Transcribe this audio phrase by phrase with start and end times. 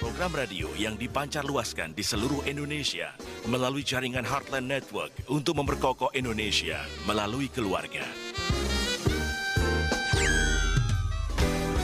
[0.00, 3.12] program radio yang dipancar luaskan di seluruh Indonesia
[3.44, 8.02] melalui jaringan Heartland Network untuk memperkokoh Indonesia melalui keluarga.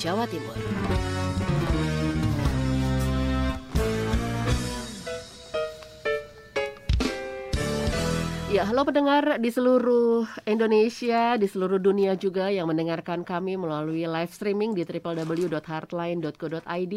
[0.00, 1.59] Jawa Timur.
[8.50, 14.34] Ya, halo pendengar di seluruh Indonesia, di seluruh dunia juga yang mendengarkan kami melalui live
[14.34, 16.94] streaming di www.heartline.co.id,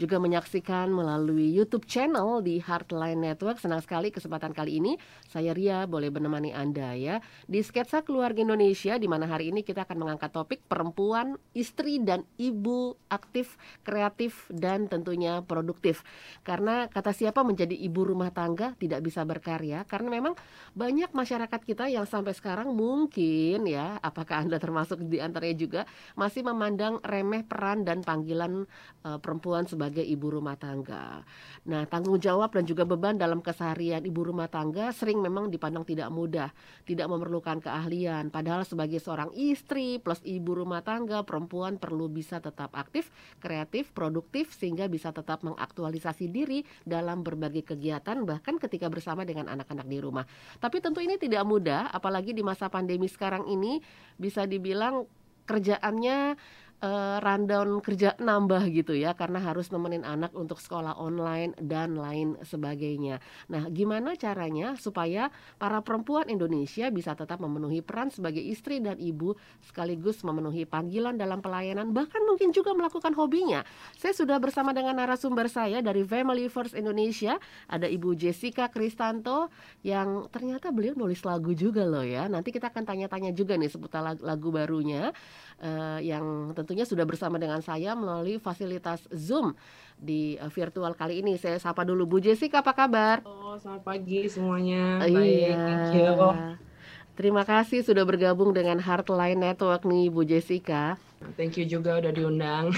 [0.00, 3.60] juga menyaksikan melalui YouTube channel di Heartline Network.
[3.60, 4.96] Senang sekali kesempatan kali ini
[5.28, 9.84] saya Ria boleh menemani Anda ya di sketsa keluarga Indonesia di mana hari ini kita
[9.84, 16.00] akan mengangkat topik perempuan, istri dan ibu aktif, kreatif dan tentunya produktif.
[16.48, 20.32] Karena kata siapa menjadi ibu rumah tangga tidak bisa berkarya karena memang
[20.72, 25.80] banyak banyak masyarakat kita yang sampai sekarang mungkin ya, apakah Anda termasuk di antaranya juga
[26.14, 28.62] masih memandang remeh peran dan panggilan
[29.02, 31.26] uh, perempuan sebagai ibu rumah tangga.
[31.66, 36.14] Nah, tanggung jawab dan juga beban dalam keseharian ibu rumah tangga sering memang dipandang tidak
[36.14, 36.54] mudah,
[36.86, 38.30] tidak memerlukan keahlian.
[38.30, 43.10] Padahal sebagai seorang istri plus ibu rumah tangga, perempuan perlu bisa tetap aktif,
[43.42, 49.90] kreatif, produktif sehingga bisa tetap mengaktualisasi diri dalam berbagai kegiatan bahkan ketika bersama dengan anak-anak
[49.90, 50.22] di rumah.
[50.62, 53.80] Tapi tentu ini tidak mudah, apalagi di masa pandemi sekarang ini
[54.20, 55.08] bisa dibilang
[55.48, 56.36] kerjaannya
[56.84, 62.36] uh, rundown kerja nambah gitu ya karena harus nemenin anak untuk sekolah online dan lain
[62.44, 63.24] sebagainya.
[63.48, 69.32] Nah, gimana caranya supaya para perempuan Indonesia bisa tetap memenuhi peran sebagai istri dan ibu
[69.64, 73.64] sekaligus memenuhi panggilan dalam pelayanan bahkan mungkin juga melakukan hobinya.
[73.96, 79.48] Saya sudah bersama dengan narasumber saya dari Family First Indonesia, ada Ibu Jessica Kristanto
[79.80, 82.28] yang ternyata beliau nulis lagu juga loh ya.
[82.28, 85.14] Nanti kita akan tanya-tanya juga nih seputar lagu, lagu barunya
[85.62, 89.54] uh, yang tentunya sudah bersama dengan saya melalui fasilitas Zoom
[89.94, 91.38] di uh, virtual kali ini.
[91.38, 93.22] Saya sapa dulu Bu Jessica, apa kabar?
[93.22, 95.04] Oh, selamat pagi semuanya.
[95.04, 95.54] Baik, iya.
[95.54, 96.73] thank you.
[97.14, 100.98] Terima kasih sudah bergabung dengan Heartline Network nih Bu Jessica.
[101.38, 102.74] Thank you juga udah diundang.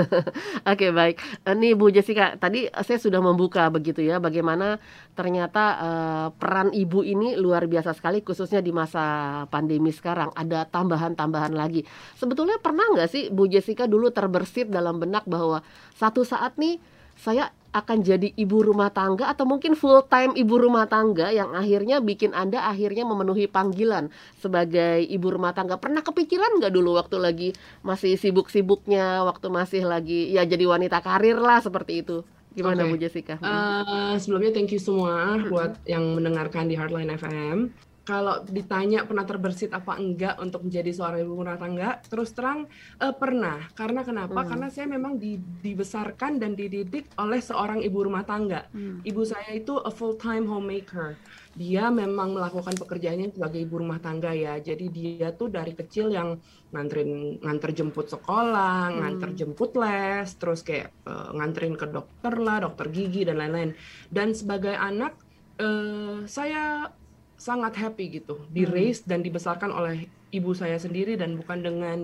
[0.64, 4.80] Oke okay, baik, ini Bu Jessica, tadi saya sudah membuka begitu ya, bagaimana
[5.12, 10.32] ternyata uh, peran ibu ini luar biasa sekali, khususnya di masa pandemi sekarang.
[10.32, 11.84] Ada tambahan-tambahan lagi.
[12.16, 15.60] Sebetulnya pernah nggak sih Bu Jessica dulu terbersit dalam benak bahwa
[15.92, 16.80] satu saat nih
[17.20, 21.98] saya akan jadi ibu rumah tangga atau mungkin full time ibu rumah tangga yang akhirnya
[21.98, 25.74] bikin Anda akhirnya memenuhi panggilan sebagai ibu rumah tangga.
[25.82, 27.48] Pernah kepikiran nggak dulu waktu lagi
[27.82, 32.22] masih sibuk-sibuknya, waktu masih lagi ya jadi wanita karir lah seperti itu?
[32.54, 32.90] Gimana okay.
[32.94, 33.34] Bu Jessica?
[33.42, 39.72] Uh, sebelumnya thank you semua buat yang mendengarkan di Heartline FM kalau ditanya pernah terbersit
[39.72, 42.68] apa enggak untuk menjadi seorang ibu rumah tangga, terus terang
[43.00, 43.64] uh, pernah.
[43.72, 44.44] Karena kenapa?
[44.44, 44.48] Hmm.
[44.52, 48.68] Karena saya memang di, dibesarkan dan dididik oleh seorang ibu rumah tangga.
[48.76, 49.00] Hmm.
[49.00, 51.16] Ibu saya itu a full time homemaker.
[51.56, 54.60] Dia memang melakukan pekerjaannya sebagai ibu rumah tangga ya.
[54.60, 56.36] Jadi dia tuh dari kecil yang
[56.76, 58.96] nganterin nganter jemput sekolah, hmm.
[59.00, 63.72] nganter jemput les, terus kayak uh, nganterin ke dokter lah, dokter gigi dan lain-lain.
[64.12, 65.16] Dan sebagai anak
[65.56, 66.92] uh, saya
[67.34, 68.72] sangat happy gitu di hmm.
[68.72, 71.98] raise dan dibesarkan oleh ibu saya sendiri dan bukan dengan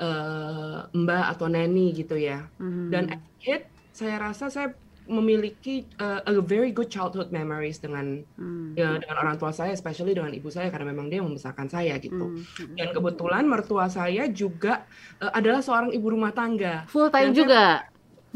[0.00, 2.88] uh, mbak atau neni gitu ya hmm.
[2.92, 3.04] dan
[3.40, 4.76] hit saya rasa saya
[5.06, 8.74] memiliki uh, a very good childhood memories dengan hmm.
[8.74, 12.34] ya, dengan orang tua saya, especially dengan ibu saya karena memang dia membesarkan saya gitu.
[12.34, 12.42] Hmm.
[12.42, 12.74] hmm.
[12.74, 14.82] Dan kebetulan mertua saya juga
[15.22, 16.84] uh, adalah seorang ibu rumah tangga.
[16.90, 17.86] Full time juga.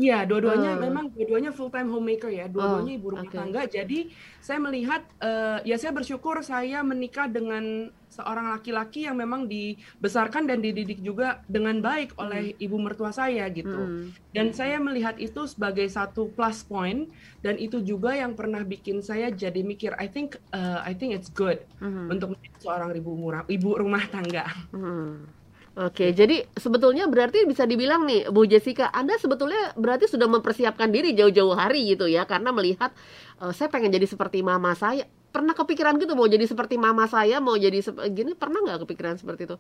[0.01, 0.81] Iya, dua-duanya Oh.
[0.81, 3.37] memang dua-duanya full time homemaker ya, dua-duanya Oh, ibu rumah oke.
[3.37, 3.69] tangga.
[3.69, 4.09] Jadi
[4.41, 10.59] saya melihat eh, ya saya bersyukur saya menikah dengan seorang laki-laki yang memang dibesarkan dan
[10.59, 13.71] dididik juga dengan baik oleh ibu mertua saya gitu.
[13.71, 14.11] Mm-mm.
[14.35, 17.07] Dan saya melihat itu sebagai satu plus point
[17.39, 21.31] dan itu juga yang pernah bikin saya jadi mikir I think uh, I think it's
[21.31, 22.11] good Mhm.
[22.11, 24.49] untuk menjadi seorang ibu murah, ibu rumah tangga.
[24.75, 25.31] Hmm.
[25.79, 31.15] Oke, jadi sebetulnya berarti bisa dibilang nih, Bu Jessica, Anda sebetulnya berarti sudah mempersiapkan diri
[31.15, 32.91] jauh-jauh hari gitu ya, karena melihat
[33.39, 35.07] eh, saya pengen jadi seperti mama saya.
[35.31, 37.79] Pernah kepikiran gitu mau jadi seperti mama saya, mau jadi
[38.11, 39.57] gini, pernah nggak kepikiran seperti itu?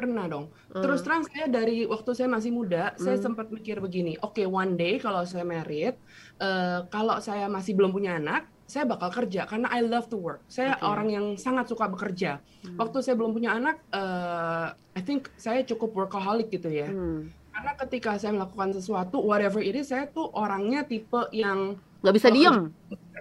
[0.00, 0.48] Pernah dong.
[0.72, 0.80] Hmm.
[0.80, 3.24] Terus terang saya dari waktu saya masih muda, saya Hmm.
[3.28, 5.92] sempat mikir begini, oke one day kalau saya married,
[6.40, 10.46] eh, kalau saya masih belum punya anak, saya bakal kerja karena I love to work.
[10.46, 10.86] Saya Oke.
[10.86, 12.38] orang yang sangat suka bekerja.
[12.62, 12.78] Hmm.
[12.78, 16.86] Waktu saya belum punya anak, eh, I think saya cukup workaholic gitu ya.
[16.86, 17.26] Hmm.
[17.50, 22.28] Karena ketika saya melakukan sesuatu, whatever it is, saya tuh orangnya tipe yang Nggak bisa
[22.28, 22.56] Oh, diem.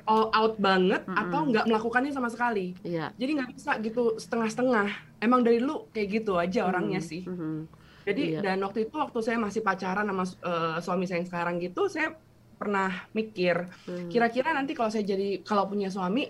[0.08, 1.20] all out banget Mm-mm.
[1.20, 2.72] atau nggak melakukannya sama sekali.
[2.80, 3.12] Iya.
[3.12, 4.88] Jadi nggak bisa gitu setengah-setengah.
[5.20, 7.10] Emang dari dulu kayak gitu aja orangnya Hmm.
[7.12, 7.28] sih.
[7.28, 7.68] Mhm.
[8.08, 8.40] Jadi Iya.
[8.40, 12.16] dan waktu itu waktu saya masih pacaran sama eh, suami saya yang sekarang gitu, saya
[12.60, 14.12] pernah mikir Hmm.
[14.12, 16.28] kira-kira nanti kalau saya jadi kalau punya suami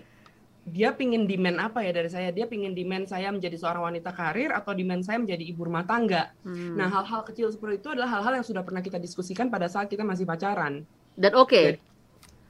[0.70, 2.28] dia pingin demand apa ya dari saya?
[2.30, 6.30] Dia pingin demand saya menjadi seorang wanita karir atau demand saya menjadi ibu rumah tangga.
[6.46, 6.76] Hmm.
[6.78, 10.06] Nah hal-hal kecil seperti itu adalah hal-hal yang sudah pernah kita diskusikan pada saat kita
[10.06, 10.84] masih pacaran.
[11.16, 11.80] Dan oke.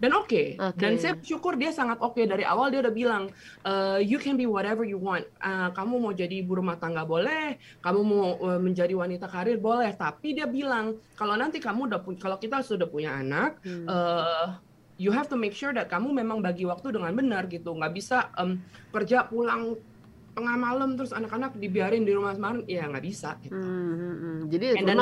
[0.01, 0.81] Dan oke, Oke.
[0.81, 3.29] dan saya bersyukur dia sangat oke dari awal dia udah bilang,
[3.61, 5.29] "Eh, you can be whatever you want.
[5.29, 9.93] Eh, kamu mau jadi ibu rumah tangga boleh, kamu mau eh, menjadi wanita karir boleh.
[9.93, 13.85] Tapi dia bilang kalau nanti kamu udah punya, kalau kita sudah punya anak, Hmm.
[13.85, 14.47] eh,
[14.97, 17.77] you have to make sure that kamu memang bagi waktu dengan benar gitu.
[17.77, 18.57] Nggak bisa em,
[18.97, 19.77] kerja pulang
[20.33, 23.37] tengah malam terus anak-anak dibiarin di rumah semalam, ya nggak bisa.
[23.45, 23.53] Gitu.
[23.53, 24.39] Hmm, hmm, hmm.
[24.49, 25.01] Jadi And.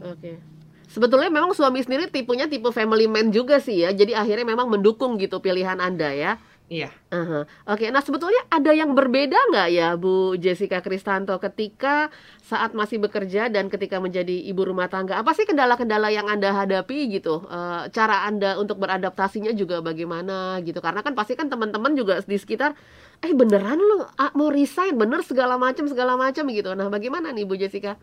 [0.00, 0.32] Oke.
[0.94, 3.90] Sebetulnya memang suami sendiri tipenya tipe family man juga sih ya.
[3.90, 6.38] Jadi akhirnya memang mendukung gitu pilihan Anda ya.
[6.64, 6.88] Iya.
[7.12, 7.44] Aha.
[7.68, 12.08] Oke, nah sebetulnya ada yang berbeda nggak ya Bu Jessica Kristanto ketika
[12.40, 15.20] saat masih bekerja dan ketika menjadi ibu rumah tangga?
[15.20, 17.44] Apa sih kendala-kendala yang Anda hadapi gitu?
[17.44, 20.80] Eh, cara Anda untuk beradaptasinya juga bagaimana gitu?
[20.80, 22.72] Karena kan pasti kan teman-teman juga di sekitar,
[23.20, 26.72] eh beneran lo mau resign, bener segala macam segala macam gitu.
[26.72, 28.00] Nah bagaimana nih Bu Jessica?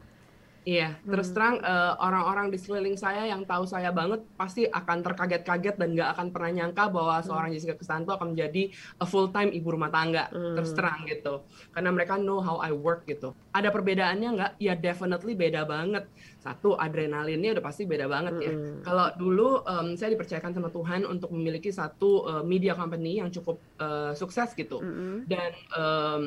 [0.62, 5.74] Iya, terus terang eh, orang-orang di sekeliling saya yang tahu saya banget pasti akan terkaget-kaget
[5.74, 8.70] dan nggak akan pernah nyangka bahwa seorang Jessica Kristanto akan menjadi
[9.02, 10.30] a full time ibu rumah tangga.
[10.30, 10.54] Hmm.
[10.54, 11.42] Terus terang gitu,
[11.74, 13.34] karena mereka know how I work gitu.
[13.58, 14.52] Ada perbedaannya nggak?
[14.62, 16.06] Ya definitely beda banget.
[16.38, 18.54] Satu adrenalinnya udah pasti beda banget ya.
[18.54, 18.86] Mm-mm.
[18.86, 23.58] Kalau dulu em, saya dipercayakan sama Tuhan untuk memiliki satu eh, media company yang cukup
[23.82, 25.26] eh, sukses gitu Mm-mm.
[25.26, 26.22] dan em,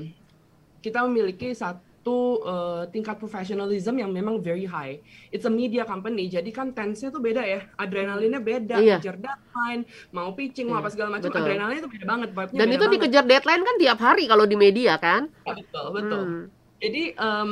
[0.82, 5.00] kita memiliki satu uh, tingkat professionalism yang memang very high.
[5.30, 9.00] It's a media company, jadi kan tense-nya tuh beda ya, adrenalinnya beda, Iya.
[9.00, 12.64] kejar deadline, mau pitching, mau Iya, apa segala macam, adrenalinnya tuh beda banget, Dan beda
[12.68, 12.94] itu banget.
[13.00, 15.32] dikejar deadline kan tiap hari kalau di media kan?
[15.44, 16.22] Ya, betul, betul.
[16.22, 16.44] Hmm.
[16.76, 17.50] Jadi em,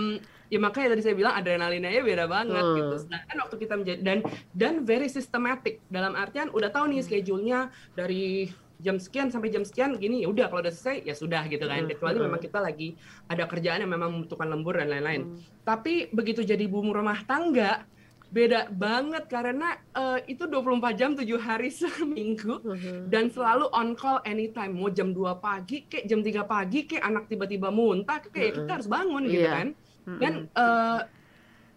[0.53, 2.77] ya makanya tadi saya bilang adrenalinnya ya beda banget Hmm.
[2.77, 2.95] gitu.
[3.01, 4.19] Sedangkan waktu kita menjadi dan
[4.53, 7.61] dan very systematic dalam artian udah tahu nih schedule-nya
[7.97, 8.53] dari
[8.83, 11.87] jam sekian sampai jam sekian gini ya udah kalau udah selesai ya sudah gitu kan.
[11.87, 12.27] Hmm, Kecuali hmm.
[12.27, 12.99] memang kita lagi
[13.31, 15.23] ada kerjaan yang memang membutuhkan lembur dan lain-lain.
[15.31, 15.39] Hmm.
[15.63, 17.87] Tapi begitu jadi ibu rumah tangga
[18.33, 23.13] beda banget karena eh, itu 24 jam 7 hari seminggu Mhm.
[23.13, 27.25] dan selalu on call anytime mau jam 2 pagi kayak jam 3 pagi kayak anak
[27.29, 29.53] tiba-tiba muntah kayak kita harus bangun gitu Iya.
[29.53, 29.69] kan
[30.17, 31.01] dan eh,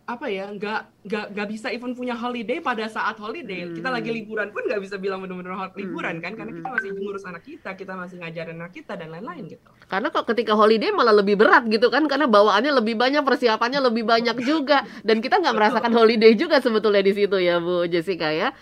[0.05, 3.97] apa ya nggak nggak nggak bisa even punya holiday pada saat holiday kita Hmm.
[3.97, 5.81] lagi liburan pun nggak bisa bilang benar-benar hot- Hmm.
[5.81, 6.61] liburan kan karena Hmm.
[6.61, 10.25] kita masih ngurus anak kita kita masih ngajarin anak kita dan lain-lain gitu Karena kok
[10.29, 14.85] ketika holiday malah lebih berat gitu kan karena bawaannya lebih banyak, persiapannya lebih banyak juga
[15.01, 18.53] dan kita nggak merasakan holiday juga sebetulnya di situ ya Bu Jessica ya.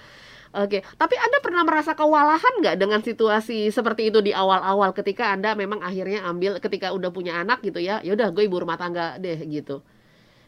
[0.53, 5.57] Oke, tapi Anda pernah merasa kewalahan nggak dengan situasi seperti itu di awal-awal ketika Anda
[5.57, 9.17] memang akhirnya ambil ketika udah punya anak gitu ya, ya udah gue ibu rumah tangga
[9.17, 9.81] deh gitu.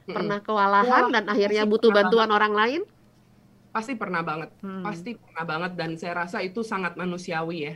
[0.06, 2.82] Pernah kewalahan Wah, dan akhirnya butuh bantuan orang lain?
[3.76, 4.88] pasti pernah banget Hmm.
[4.88, 7.74] pasti pernah banget dan saya rasa itu sangat manusiawi ya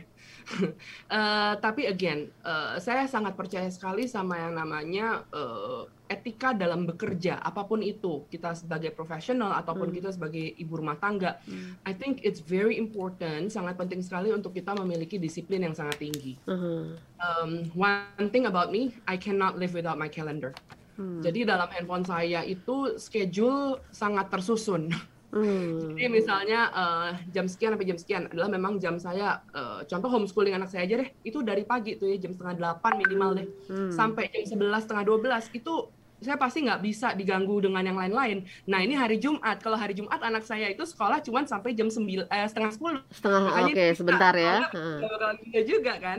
[1.12, 7.36] Eh, tapi again eh, saya sangat percaya sekali sama yang namanya eh, etika dalam bekerja
[7.36, 9.96] apa pun itu kita sebagai profesional ataupun Hmm.
[10.00, 11.76] kita sebagai ibu rumah tangga Hmm.
[11.84, 16.40] I think it's very important sangat penting sekali untuk kita memiliki disiplin yang sangat tinggi
[16.48, 16.96] Mhm.
[17.20, 20.56] um, one thing about me I cannot live without my calendar
[21.00, 21.24] Hmm.
[21.24, 24.92] jadi dalam handphone saya itu schedule sangat tersusun
[25.30, 25.94] Hmm.
[25.94, 30.58] Jadi misalnya eh, jam sekian sampai jam sekian adalah memang jam saya eh, contoh homeschooling
[30.58, 33.94] anak saya aja deh itu dari pagi tuh ya jam setengah delapan minimal deh Hmm.
[33.94, 35.86] sampai jam sebelas setengah dua belas itu
[36.20, 38.44] saya pasti nggak bisa diganggu dengan yang lain-lain.
[38.68, 39.56] Nah ini hari Jumat.
[39.64, 43.00] Kalau hari Jumat anak saya itu sekolah cuma sampai jam sembilan eh, setengah sepuluh.
[43.08, 44.68] Setengah oke okay, sebentar ya.
[45.48, 46.18] Nggak juga kan.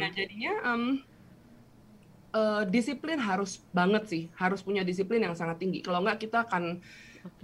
[0.00, 0.98] nah jadinya um,
[2.32, 5.84] uh, disiplin harus banget sih, harus punya disiplin yang sangat tinggi.
[5.84, 6.80] Kalau nggak kita akan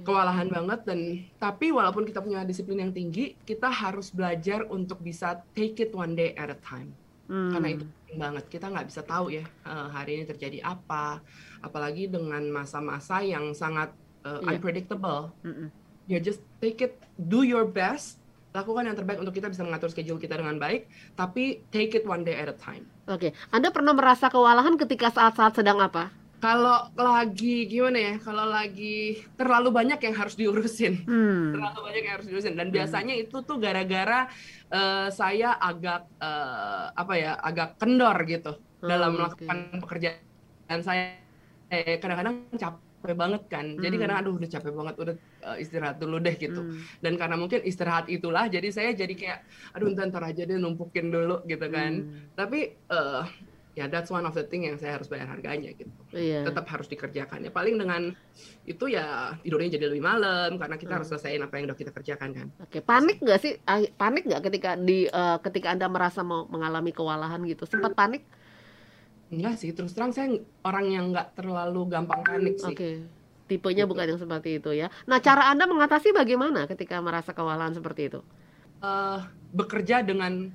[0.06, 5.42] kewalahan banget dan tapi walaupun kita punya disiplin yang tinggi, kita harus belajar untuk bisa
[5.52, 6.94] take it one day at a time.
[7.26, 7.50] Hmm.
[7.50, 8.44] Karena itu penting banget.
[8.46, 11.18] Kita nggak bisa tahu ya uh, hari ini terjadi apa
[11.62, 13.90] apalagi dengan masa-masa yang sangat
[14.22, 14.50] uh, yeah.
[14.54, 15.34] unpredictable.
[15.42, 15.68] Mm -mm.
[16.10, 18.21] Ya just take it, do your best,
[18.52, 22.22] lakukan yang terbaik untuk kita bisa mengatur schedule kita dengan baik, tapi take it one
[22.22, 22.84] day at a time.
[23.08, 23.30] Oke, okay.
[23.48, 26.12] Anda pernah merasa kewalahan ketika saat-saat sedang apa?
[26.42, 28.14] Kalau lagi gimana ya?
[28.18, 31.54] Kalau lagi terlalu banyak yang harus diurusin, hmm.
[31.54, 32.76] terlalu banyak yang harus diurusin, dan hmm.
[32.76, 34.26] biasanya itu tuh gara-gara
[34.74, 39.80] uh, saya agak uh, apa ya, agak kendor gitu hmm, dalam melakukan okay.
[39.80, 41.22] pekerjaan saya
[41.72, 43.80] eh kadang-kadang capek banget kan hmm.
[43.80, 47.02] jadi kadang aduh udah capek banget udah uh, istirahat dulu deh gitu hmm.
[47.02, 49.38] dan karena mungkin istirahat itulah jadi saya jadi kayak
[49.74, 52.34] aduh ntar, aja deh numpukin dulu gitu kan hmm.
[52.38, 53.26] tapi uh,
[53.72, 56.44] ya that's one of the thing yang saya harus bayar harganya gitu yeah.
[56.44, 58.12] tetap harus dikerjakan ya paling dengan
[58.68, 60.98] itu ya tidurnya jadi lebih malam karena kita hmm.
[61.00, 62.84] harus selesaiin apa yang udah kita kerjakan kan oke okay.
[62.84, 63.56] panik nggak sih
[63.96, 68.28] panik nggak ketika di uh, ketika anda merasa mau mengalami kewalahan gitu sempat panik
[69.32, 70.28] Enggak sih, terus terang saya
[70.60, 72.76] orang yang nggak terlalu gampang panik sih.
[72.76, 73.00] Okay.
[73.52, 74.88] Tipenya bukan yang seperti itu ya.
[75.04, 78.20] Nah, cara Anda mengatasi bagaimana ketika merasa kewalahan seperti itu?
[78.80, 79.20] Uh,
[79.52, 80.48] bekerja dengan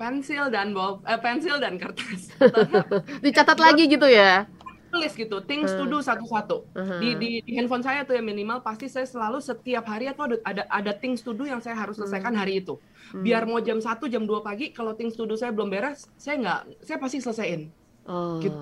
[0.00, 2.32] pensil dan bol eh, pensil dan kertas.
[3.24, 4.48] Dicatat lagi gitu ya.
[4.88, 6.68] Tulis gitu, things to do satu-satu.
[6.72, 7.00] Uh-huh.
[7.00, 10.36] Di, di di handphone saya tuh ya minimal pasti saya selalu setiap hari atau ada
[10.44, 12.76] ada, ada things to do yang saya harus selesaikan hari itu.
[13.12, 13.24] Hmm.
[13.24, 16.40] Biar mau jam 1, jam 2 pagi kalau things to do saya belum beres, saya
[16.40, 18.42] nggak saya pasti selesaiin Oh.
[18.42, 18.58] Gitu.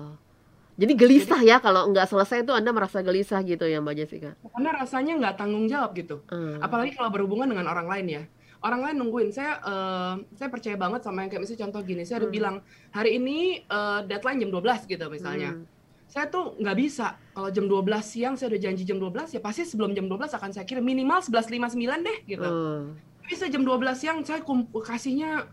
[0.79, 4.31] Jadi gelisah Jadi, ya kalau nggak selesai itu Anda merasa gelisah gitu ya Mbak Jessica?
[4.39, 6.23] Karena rasanya nggak tanggung jawab gitu.
[6.31, 6.63] Hmm.
[6.63, 8.23] Apalagi kalau berhubungan dengan orang lain ya.
[8.61, 9.29] Orang lain nungguin.
[9.35, 12.03] Saya uh, saya percaya banget sama yang kayak misalnya contoh gini.
[12.07, 12.23] Saya hmm.
[12.23, 12.55] udah bilang
[12.95, 15.51] hari ini uh, deadline jam 12 gitu misalnya.
[15.59, 15.65] Hmm.
[16.07, 17.19] Saya tuh nggak bisa.
[17.35, 20.49] Kalau jam 12 siang saya udah janji jam 12 ya pasti sebelum jam 12 akan
[20.55, 22.47] saya kirim minimal 11.59 deh gitu.
[22.47, 22.95] Hmm.
[23.21, 24.39] Tapi saya jam 12 siang saya
[24.81, 25.45] kasihnya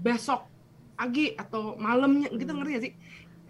[0.00, 0.48] besok
[1.02, 2.58] pagi atau malamnya gitu hmm.
[2.62, 2.92] ngerti gak sih?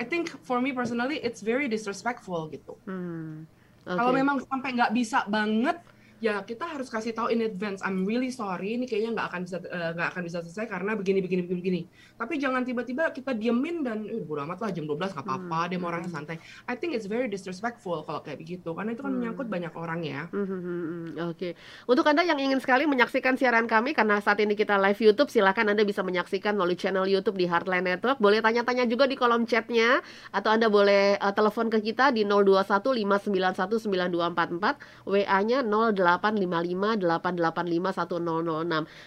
[0.00, 2.78] I think for me personally it's very disrespectful gitu.
[2.88, 3.44] Hmm.
[3.82, 3.98] Okay.
[3.98, 5.76] Kalau memang sampai nggak bisa banget
[6.22, 9.58] ya kita harus kasih tahu in advance I'm really sorry ini kayaknya nggak akan bisa
[9.58, 11.80] eh, nggak uh, akan bisa selesai karena begini begini begini begini
[12.14, 15.68] tapi jangan tiba-tiba kita diemin dan eh, bodo amat lah jam 12 nggak apa-apa hmm.
[15.74, 16.38] dia mau orangnya santai
[16.70, 19.18] I think it's very disrespectful kalau kayak begitu karena itu kan hmm.
[19.18, 21.02] menyangkut banyak orang ya hmm, hmm, hmm, hmm.
[21.26, 21.52] oke okay.
[21.90, 25.74] untuk anda yang ingin sekali menyaksikan siaran kami karena saat ini kita live YouTube silakan
[25.74, 29.98] anda bisa menyaksikan melalui channel YouTube di Heartland Network boleh tanya-tanya juga di kolom chatnya
[30.30, 32.62] atau anda boleh uh, telepon ke kita di 021
[33.02, 38.12] 591 9244 WA-nya 08 0855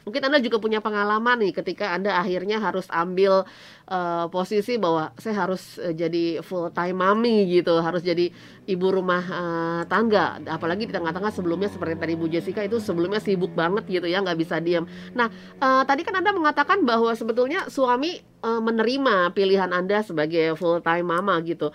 [0.05, 3.43] Mungkin Anda juga punya pengalaman nih ketika Anda akhirnya harus ambil
[3.89, 8.31] uh, posisi bahwa saya harus uh, jadi full time mommy gitu, harus jadi
[8.65, 10.41] ibu rumah uh, tangga.
[10.45, 14.37] Apalagi di tengah-tengah sebelumnya seperti tadi Bu Jessica itu sebelumnya sibuk banget gitu ya, nggak
[14.39, 14.89] bisa diam.
[15.13, 15.29] Nah,
[15.61, 21.09] uh, tadi kan Anda mengatakan bahwa sebetulnya suami uh, menerima pilihan Anda sebagai full time
[21.09, 21.69] mama gitu.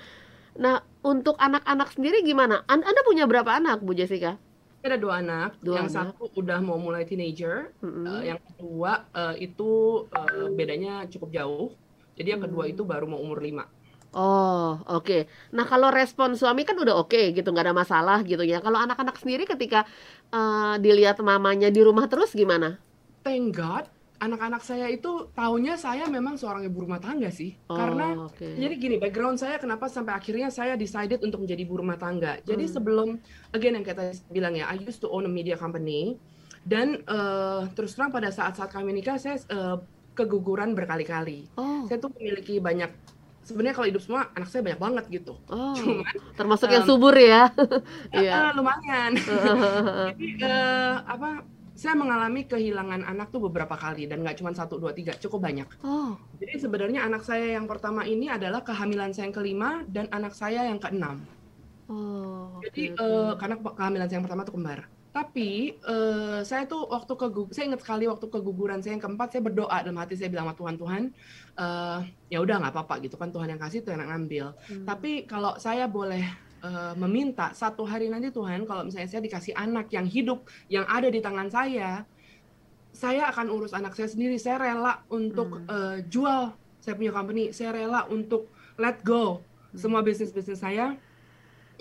[0.58, 2.66] Nah, untuk anak-anak sendiri gimana?
[2.66, 4.36] Anda punya berapa anak, Bu Jessica?
[4.88, 5.50] Ada dua anak.
[5.60, 6.16] Dua yang anak.
[6.16, 8.04] satu udah mau mulai teenager, mm-hmm.
[8.08, 9.70] uh, yang kedua uh, itu
[10.08, 11.68] uh, bedanya cukup jauh.
[12.16, 12.72] Jadi yang kedua mm.
[12.72, 13.68] itu baru mau umur lima.
[14.10, 15.06] Oh, oke.
[15.06, 15.22] Okay.
[15.54, 18.58] Nah, kalau respon suami kan udah oke okay, gitu, nggak ada masalah gitu ya.
[18.58, 19.86] Kalau anak-anak sendiri ketika
[20.34, 22.82] uh, dilihat mamanya di rumah terus gimana?
[23.22, 23.86] Thank God,
[24.20, 27.56] anak-anak saya itu tahunya saya memang seorang ibu rumah tangga sih.
[27.72, 28.52] Oh, Karena okay.
[28.60, 32.36] jadi gini, background saya kenapa sampai akhirnya saya decided untuk menjadi ibu rumah tangga.
[32.44, 32.72] Jadi hmm.
[32.76, 33.08] sebelum
[33.56, 36.20] again yang kita bilang ya, I used to own a media company
[36.68, 39.80] dan uh, terus terang pada saat-saat kami nikah saya uh,
[40.12, 41.48] keguguran berkali-kali.
[41.56, 41.88] Oh.
[41.88, 42.92] Saya tuh memiliki banyak
[43.40, 45.34] sebenarnya kalau hidup semua anak saya banyak banget gitu.
[45.48, 46.04] Oh, Cuman
[46.36, 47.48] termasuk um, yang subur ya.
[48.20, 48.32] Iya.
[48.36, 49.16] uh, lumayan.
[50.12, 51.40] Jadi uh, apa
[51.80, 55.64] saya mengalami kehilangan anak tuh beberapa kali dan nggak cuma satu dua tiga cukup banyak.
[55.80, 56.12] Oh.
[56.36, 60.68] Jadi sebenarnya anak saya yang pertama ini adalah kehamilan saya yang kelima dan anak saya
[60.68, 61.24] yang keenam.
[61.88, 62.60] Oh.
[62.68, 64.92] Jadi okay, uh, karena kehamilan saya yang pertama tuh kembar.
[65.10, 69.42] Tapi uh, saya tuh waktu ke saya ingat sekali waktu keguguran saya yang keempat saya
[69.42, 71.02] berdoa dalam hati saya bilang sama Tuhan Tuhan
[71.56, 74.52] uh, ya udah nggak apa-apa gitu kan Tuhan yang kasih Tuhan yang ngambil.
[74.52, 74.84] Hmm.
[74.84, 79.92] Tapi kalau saya boleh uh, meminta satu hari nanti Tuhan kalau misalnya saya dikasih anak
[79.92, 82.04] yang hidup yang ada di tangan saya
[82.90, 85.66] saya akan urus anak saya sendiri saya rela untuk hmm.
[85.70, 88.50] uh, jual saya punya company saya rela untuk
[88.80, 89.78] let go hmm.
[89.78, 90.96] semua bisnis bisnis saya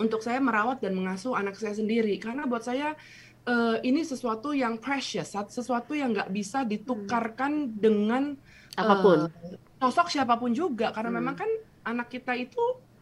[0.00, 2.96] untuk saya merawat dan mengasuh anak saya sendiri karena buat saya
[3.44, 8.32] uh, ini sesuatu yang precious, sesuatu yang nggak bisa ditukarkan dengan
[8.80, 11.18] apa pun uh, sosok siapa pun juga karena hmm.
[11.20, 11.50] memang kan
[11.84, 12.60] anak kita itu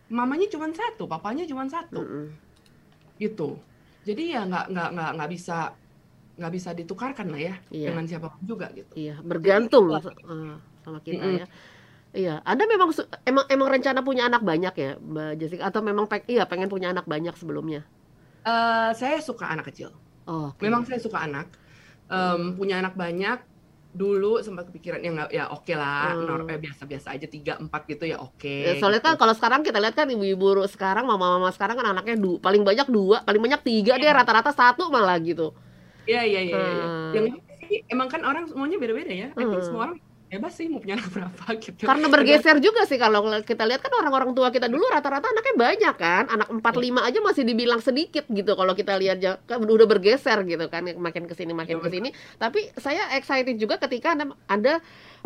[0.09, 2.29] mamanya cuma satu, papanya cuma satu, hmm.
[3.21, 3.61] gitu.
[4.09, 5.59] Jadi ya nggak nggak nggak nggak bisa
[6.39, 7.91] nggak bisa ditukarkan lah ya iya.
[7.91, 8.95] dengan siapa pun juga gitu.
[8.95, 10.55] Iya, bergantung Jadi, uh,
[10.87, 11.41] sama kita mm -hmm.
[11.43, 11.47] ya.
[12.09, 12.89] Iya, Anda memang
[13.29, 16.89] emang emang rencana punya anak banyak ya, Mbak Jessica atau memang peng, iya pengen punya
[16.89, 17.85] anak banyak sebelumnya?
[18.49, 19.93] Uh, saya suka anak kecil.
[20.25, 20.69] Oh, okay.
[20.69, 21.53] Memang saya suka anak.
[22.09, 23.45] Um, punya anak banyak.
[23.89, 26.25] Dulu sempat kepikiran ya nggak ya oke okay lah, hmm.
[26.29, 28.37] nor eh, biasa-biasa aja tiga empat gitu ya oke.
[28.37, 29.17] Okay, ya, soalnya kan gitu.
[29.17, 32.89] kan kalau sekarang kita lihat kan ibu-ibu sekarang, mama-mama sekarang kan anaknya du paling banyak
[32.89, 34.13] dua, paling banyak tiga yeah.
[34.13, 35.57] dia rata-rata satu malah gitu.
[36.09, 36.57] Iya iya iya.
[36.57, 36.85] iya.
[36.85, 37.13] Hmm.
[37.17, 37.25] Yang
[37.93, 39.29] emang kan orang semuanya beda-beda ya.
[39.37, 39.61] Hmm.
[39.61, 41.83] semua orang bebas sih mau punya anak berapa gitu.
[41.89, 45.95] Karena bergeser juga sih kalau kita lihat kan orang-orang tua kita dulu rata-rata anaknya banyak
[45.97, 46.83] kan, anak empat iya.
[46.85, 51.25] lima aja masih dibilang sedikit gitu kalau kita lihat kan udah bergeser gitu kan makin
[51.25, 52.09] ke sini makin ya, ke sini.
[52.37, 54.75] Tapi saya excited juga ketika anda, anda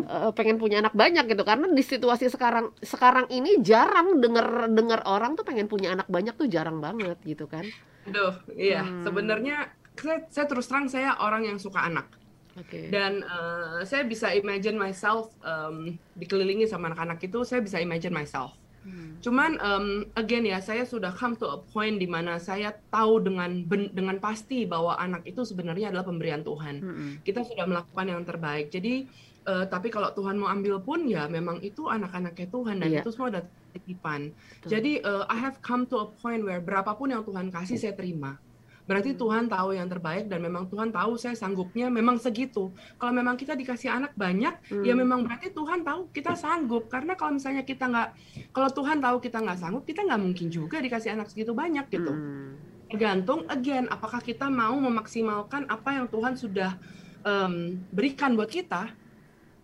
[0.07, 5.03] uh, pengen punya anak banyak gitu karena di situasi sekarang sekarang ini jarang dengar dengar
[5.03, 7.67] orang tuh pengen punya anak banyak tuh jarang banget gitu kan.
[8.07, 8.83] Aduh, iya.
[8.83, 9.03] Hmm.
[9.03, 12.22] Sebenarnya saya, saya terus terang saya orang yang suka anak
[12.53, 12.93] Okay.
[12.93, 18.53] Dan uh, saya bisa imagine myself um, dikelilingi sama anak-anak itu, saya bisa imagine myself.
[18.83, 19.15] Hmm.
[19.23, 19.87] Cuman um,
[20.19, 24.19] again ya, saya sudah come to a point di mana saya tahu dengan ben, dengan
[24.19, 26.75] pasti bahwa anak itu sebenarnya adalah pemberian Tuhan.
[26.83, 27.11] Hmm.
[27.23, 28.69] Kita sudah melakukan yang terbaik.
[28.69, 29.07] Jadi
[29.47, 33.01] uh, tapi kalau Tuhan mau ambil pun ya memang itu anak-anaknya Tuhan dan yeah.
[33.01, 33.41] itu semua ada
[33.71, 34.29] titipan.
[34.67, 38.35] Jadi uh, I have come to a point where berapapun yang Tuhan kasih saya terima
[38.83, 42.71] berarti Tuhan tahu yang terbaik dan memang Tuhan tahu saya sanggupnya memang segitu.
[42.99, 44.83] Kalau memang kita dikasih anak banyak, ya hmm.
[44.83, 46.91] ya memang berarti Tuhan tahu kita sanggup.
[46.91, 48.09] Karena kalau misalnya kita nggak,
[48.51, 52.11] kalau Tuhan tahu kita nggak sanggup, kita nggak mungkin juga dikasih anak segitu banyak gitu.
[52.11, 52.59] Hmm.
[52.91, 56.77] Tergantung, again, apakah kita mau memaksimalkan apa yang Tuhan sudah
[57.25, 58.91] um, berikan buat kita.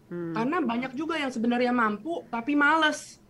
[0.10, 0.34] Hmm.
[0.34, 3.22] Karena banyak juga yang sebenarnya mampu tapi males.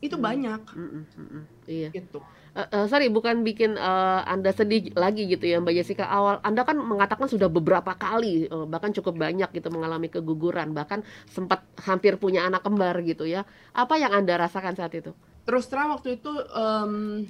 [0.00, 0.24] Itu hmm.
[0.24, 0.60] banyak.
[0.72, 0.88] Hmm.
[0.90, 1.04] Hmm.
[1.04, 1.28] Hmm.
[1.30, 1.44] hmm.
[1.66, 1.90] Iya.
[1.92, 2.20] Gitu
[2.56, 6.64] uh, uh, sorry bukan bikin uh, anda sedih lagi gitu ya mbak Jessica awal anda
[6.64, 12.16] kan mengatakan sudah beberapa kali uh, bahkan cukup banyak gitu mengalami keguguran bahkan sempat hampir
[12.16, 13.44] punya anak kembar gitu ya
[13.76, 15.12] apa yang anda rasakan saat itu
[15.44, 17.22] terus terang waktu itu um,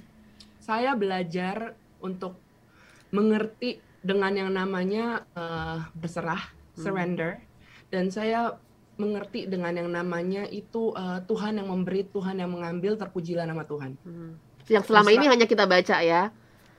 [0.62, 2.38] saya belajar untuk
[3.10, 6.80] mengerti dengan yang namanya uh, berserah hmm.
[6.80, 7.42] surrender
[7.90, 8.54] dan saya
[8.96, 13.92] mengerti dengan yang namanya itu uh, Tuhan yang memberi Tuhan yang mengambil terpujilah nama Tuhan.
[14.00, 14.40] Hmm.
[14.66, 16.32] Yang selama ini hanya kita baca ya?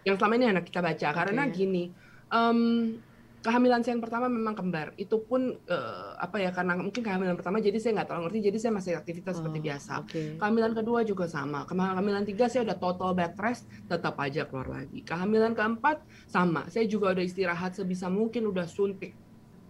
[0.04, 1.16] Yang selama ini hanya kita baca okay.
[1.16, 1.94] karena gini
[2.34, 2.98] um,
[3.46, 4.92] kehamilan saya yang pertama memang kembar.
[5.00, 8.58] Itu pun uh, apa ya karena mungkin kehamilan pertama jadi saya nggak terlalu ngerti jadi
[8.60, 9.94] saya masih aktivitas oh, seperti biasa.
[10.04, 10.28] okay.
[10.42, 11.64] kehamilan kedua juga sama.
[11.70, 15.00] Kehamilan tiga saya udah total bed rest tetap aja keluar lagi.
[15.06, 16.68] Kehamilan keempat sama.
[16.68, 19.16] Saya juga udah istirahat sebisa mungkin udah suntik.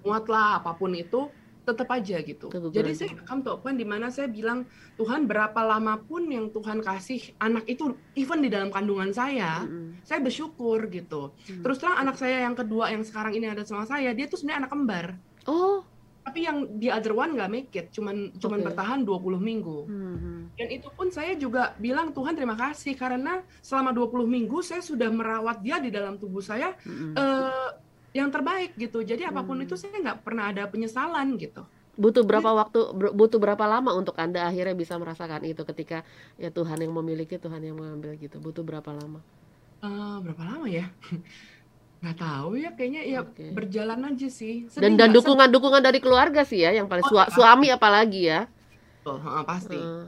[0.01, 1.27] Muatlah apa pun itu
[1.67, 2.47] tetap aja gitu.
[2.71, 4.63] Jadi saya come to point di mana saya bilang
[4.95, 10.07] Tuhan berapa lama pun yang Tuhan kasih anak itu even di dalam kandungan saya, mm-hmm.
[10.07, 11.35] saya bersyukur gitu.
[11.35, 11.63] Mm-hmm.
[11.67, 14.63] Terus terang anak saya yang kedua yang sekarang ini ada sama saya, dia tuh sebenarnya
[14.63, 15.07] anak kembar.
[15.43, 15.83] Oh.
[16.23, 18.39] Tapi yang di other one nggak make it, cuman okay.
[18.43, 19.79] cuman bertahan 20 minggu.
[19.91, 20.37] Mm-hmm.
[20.55, 25.11] Dan itu pun saya juga bilang Tuhan terima kasih karena selama 20 minggu saya sudah
[25.11, 26.75] merawat dia di dalam tubuh saya.
[26.83, 27.11] Mm-hmm.
[27.15, 27.86] Uh,
[28.17, 29.05] yang terbaik gitu.
[29.05, 29.65] Jadi apa pun hmm.
[29.69, 31.61] itu saya nggak pernah ada penyesalan gitu.
[31.97, 32.79] Butuh berapa Jadi, waktu
[33.13, 36.05] butuh berapa lama untuk Anda akhirnya bisa merasakan itu ketika
[36.37, 38.37] ya Tuhan yang memiliki, Tuhan yang mengambil gitu.
[38.37, 39.21] Butuh berapa lama?
[39.81, 40.89] Uh, berapa lama ya?
[41.97, 43.49] nggak tahu ya kayaknya ya okay.
[43.49, 47.25] berjalan aja sih Sedih dan dan dukungan dukungan dari keluarga sih ya yang paling oh,
[47.33, 48.45] suami apalagi ya
[49.01, 50.05] oh, pasti uh,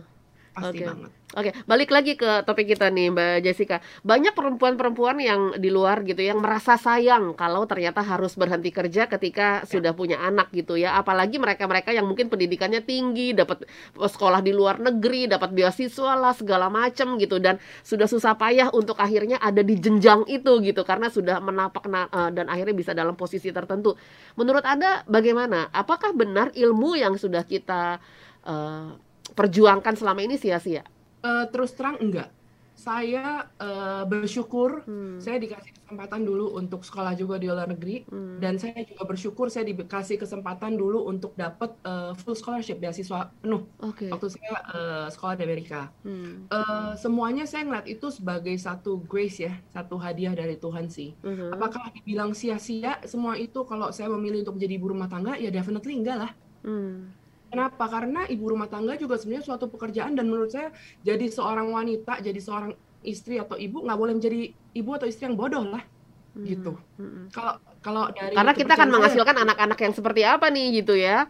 [0.55, 0.88] pasti okay.
[0.88, 3.85] banget Oke, balik lagi ke topik kita nih Mbak Jessica.
[4.01, 9.62] Banyak perempuan-perempuan yang di luar gitu yang merasa sayang kalau ternyata harus berhenti kerja ketika
[9.62, 9.69] ya.
[9.69, 10.97] sudah punya anak gitu ya.
[10.97, 16.65] Apalagi mereka-mereka yang mungkin pendidikannya tinggi, dapat sekolah di luar negeri, dapat beasiswa lah segala
[16.65, 21.38] macam gitu dan sudah susah payah untuk akhirnya ada di jenjang itu gitu karena sudah
[21.45, 23.93] menapak uh, dan akhirnya bisa dalam posisi tertentu.
[24.33, 25.69] Menurut Anda bagaimana?
[25.69, 28.01] Apakah benar ilmu yang sudah kita
[28.49, 28.97] uh,
[29.33, 30.85] perjuangkan selama ini sia-sia?
[31.19, 32.31] Uh, terus terang enggak.
[32.79, 35.19] Saya uh, bersyukur hmm.
[35.19, 38.39] saya dikasih kesempatan dulu untuk sekolah juga di luar negeri hmm.
[38.39, 43.67] dan saya juga bersyukur saya dikasih kesempatan dulu untuk dapat uh, full scholarship beasiswa penuh
[43.83, 44.07] okay.
[44.07, 45.91] waktu saya uh, sekolah di Amerika.
[46.07, 46.47] Hmm.
[46.47, 51.19] Uh, semuanya saya ngeliat itu sebagai satu grace ya, satu hadiah dari Tuhan sih.
[51.19, 51.51] Hmm.
[51.51, 55.99] Apakah dibilang sia-sia semua itu kalau saya memilih untuk menjadi ibu rumah tangga ya definitely
[55.99, 56.31] enggak lah.
[56.63, 57.18] Hmm
[57.49, 57.83] Kenapa?
[57.89, 60.69] Karena ibu rumah tangga juga sebenarnya suatu pekerjaan dan menurut saya
[61.01, 65.35] jadi seorang wanita, jadi seorang istri atau ibu nggak boleh menjadi ibu atau istri yang
[65.35, 65.81] bodoh lah
[66.39, 66.45] Hmm.
[66.45, 66.73] gitu.
[66.95, 67.25] Hmm.
[67.33, 71.25] Kalau kalau dari Karena kita akan menghasilkan anak-anak yang seperti apa nih gitu ya.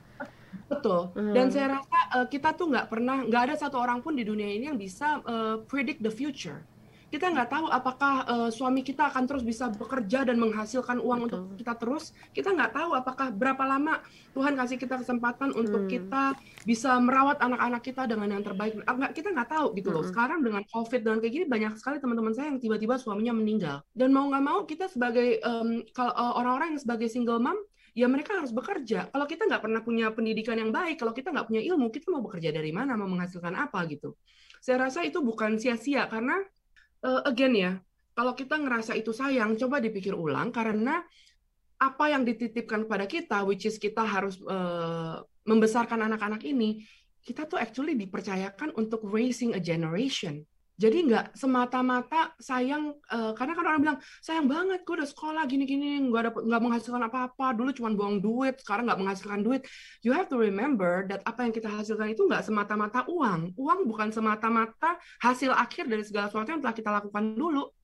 [0.70, 1.10] betul.
[1.18, 1.34] Hmm.
[1.34, 4.46] Dan saya rasa eh, kita tuh nggak pernah nggak ada satu orang pun di dunia
[4.46, 6.62] ini yang bisa eh, predict the future.
[7.10, 11.26] Kita nggak tahu apakah eh, suami kita akan terus bisa bekerja dan menghasilkan uang Betul.
[11.26, 12.04] untuk kita terus.
[12.32, 13.98] Kita nggak tahu apakah berapa lama
[14.38, 15.92] Tuhan kasih kita kesempatan untuk Hmm.
[15.92, 16.24] kita
[16.70, 18.78] bisa merawat anak-anak kita dengan yang terbaik.
[18.86, 20.06] Ah, Kita nggak tahu gitu loh.
[20.06, 20.12] Mm-mm.
[20.14, 23.82] Sekarang dengan COVID dengan kayak gini banyak sekali teman-teman saya yang tiba-tiba suaminya meninggal.
[23.90, 27.58] Dan mau nggak mau kita sebagai em, kalau eh, orang-orang yang sebagai single mom
[27.98, 29.10] ya mereka harus bekerja.
[29.10, 32.22] Kalau kita nggak pernah punya pendidikan yang baik, kalau kita nggak punya ilmu, kita mau
[32.22, 34.14] bekerja dari mana, mau menghasilkan apa gitu.
[34.62, 36.38] Saya rasa itu bukan sia-sia karena
[37.06, 37.72] eh, again ya,
[38.18, 41.00] kalau kita ngerasa itu sayang, coba dipikir ulang karena
[41.80, 46.84] apa yang dititipkan kepada kita, which is kita harus eh, membesarkan anak-anak ini,
[47.24, 50.44] kita tuh actually dipercayakan untuk raising a generation.
[50.80, 56.00] Jadi nggak semata-mata sayang, eh, karena kan orang bilang, sayang banget gue udah sekolah gini-gini,
[56.08, 59.68] nggak dapet, nggak menghasilkan apa-apa, dulu cuma buang duit, sekarang nggak menghasilkan duit.
[60.08, 63.60] You have to remember that apa yang kita hasilkan itu nggak semata-mata uang.
[63.60, 67.76] Uang bukan semata-mata hasil akhir dari segala sesuatu yang telah kita lakukan dulu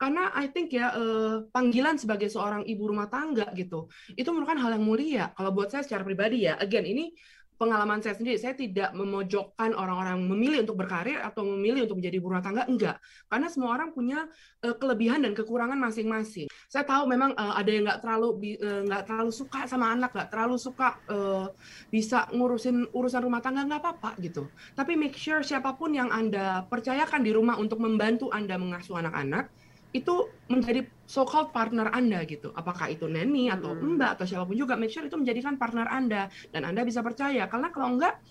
[0.00, 4.80] karena I think ya eh, panggilan sebagai seorang ibu rumah tangga gitu itu merupakan hal
[4.80, 7.12] yang mulia kalau buat saya secara pribadi ya again ini
[7.60, 12.32] pengalaman saya sendiri saya tidak memojokkan orang-orang memilih untuk berkarir atau memilih untuk menjadi ibu
[12.32, 12.96] rumah tangga enggak.
[13.28, 14.24] Karena semua orang punya
[14.64, 16.48] eh, kelebihan dan kekurangan masing-masing.
[16.72, 20.30] Saya tahu memang eh, ada yang nggak terlalu eh, nggak terlalu suka sama anak nggak
[20.32, 21.46] terlalu suka eh,
[21.92, 24.48] bisa ngurusin urusan rumah tangga nggak apa-apa gitu.
[24.72, 29.52] Tapi make sure siapa pun yang anda percayakan di rumah untuk membantu anda mengasuh anak-anak
[29.90, 30.14] itu
[30.46, 32.54] menjadi so-called partner Anda gitu.
[32.54, 33.98] Apakah itu neni atau Hmm.
[33.98, 37.50] mbak atau siapa pun juga, make sure itu menjadikan partner Anda dan Anda bisa percaya.
[37.50, 38.22] Karena kalau enggak,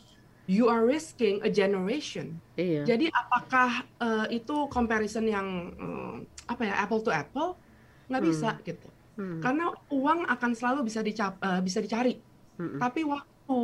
[0.47, 2.39] you are risking a generation.
[2.55, 2.87] Iya.
[2.87, 6.15] Jadi apakah eh, itu comparison yang eh,
[6.47, 7.59] apa ya apple to apple?
[8.07, 8.29] Nggak Hmm.
[8.31, 8.87] bisa gitu.
[9.19, 9.43] Hmm.
[9.43, 12.15] Karena uang akan selalu bisa dicap, eh, bisa dicari,
[12.55, 12.79] Hmm.
[12.79, 13.59] tapi waktu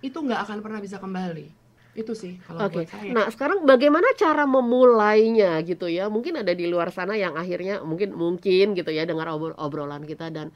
[0.00, 1.63] itu nggak akan pernah bisa kembali.
[1.94, 3.10] Itu sih kalau Oke, buat saya.
[3.14, 6.10] nah sekarang bagaimana cara memulainya gitu ya?
[6.10, 10.26] Mungkin ada di luar sana yang akhirnya mungkin mungkin gitu ya dengar obro- obrolan kita
[10.34, 10.50] dan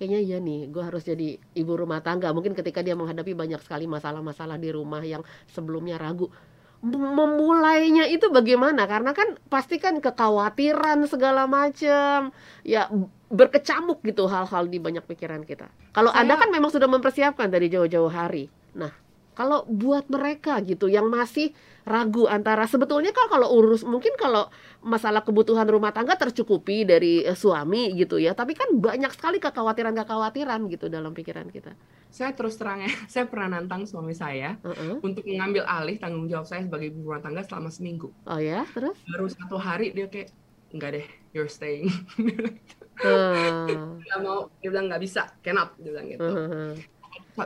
[0.00, 2.30] kayaknya iya nih, gue harus jadi ibu rumah tangga.
[2.32, 5.20] Mungkin ketika dia menghadapi banyak sekali masalah-masalah di rumah yang
[5.50, 6.30] sebelumnya ragu,
[6.78, 8.86] Mem- memulainya itu bagaimana?
[8.86, 12.30] Karena kan pasti kan kekhawatiran segala macam,
[12.62, 12.86] ya
[13.28, 15.66] berkecamuk gitu hal-hal di banyak pikiran kita.
[15.90, 18.46] Kalau Saya- Anda kan memang sudah mempersiapkan dari jauh-jauh hari.
[18.78, 18.94] Nah,
[19.38, 21.54] kalau buat mereka gitu yang masih
[21.86, 24.50] ragu antara sebetulnya kan kalau urus mungkin kalau
[24.82, 30.66] masalah kebutuhan rumah tangga tercukupi dari eh, suami gitu ya tapi kan banyak sekali kekhawatiran-kekhawatiran
[30.74, 31.72] gitu dalam pikiran kita.
[32.10, 34.98] Saya terus terang ya, saya pernah nantang suami saya Heeh.
[35.00, 38.10] untuk mengambil alih tanggung jawab saya sebagai ibu rumah tangga selama seminggu.
[38.26, 38.98] Oh ya, terus?
[39.06, 40.34] Baru satu hari dia kayak
[40.74, 41.88] enggak deh, you're staying.
[42.98, 46.26] Nggak mau, dia bilang nggak bisa, cannot, dia bilang gitu.
[46.26, 46.70] heeh.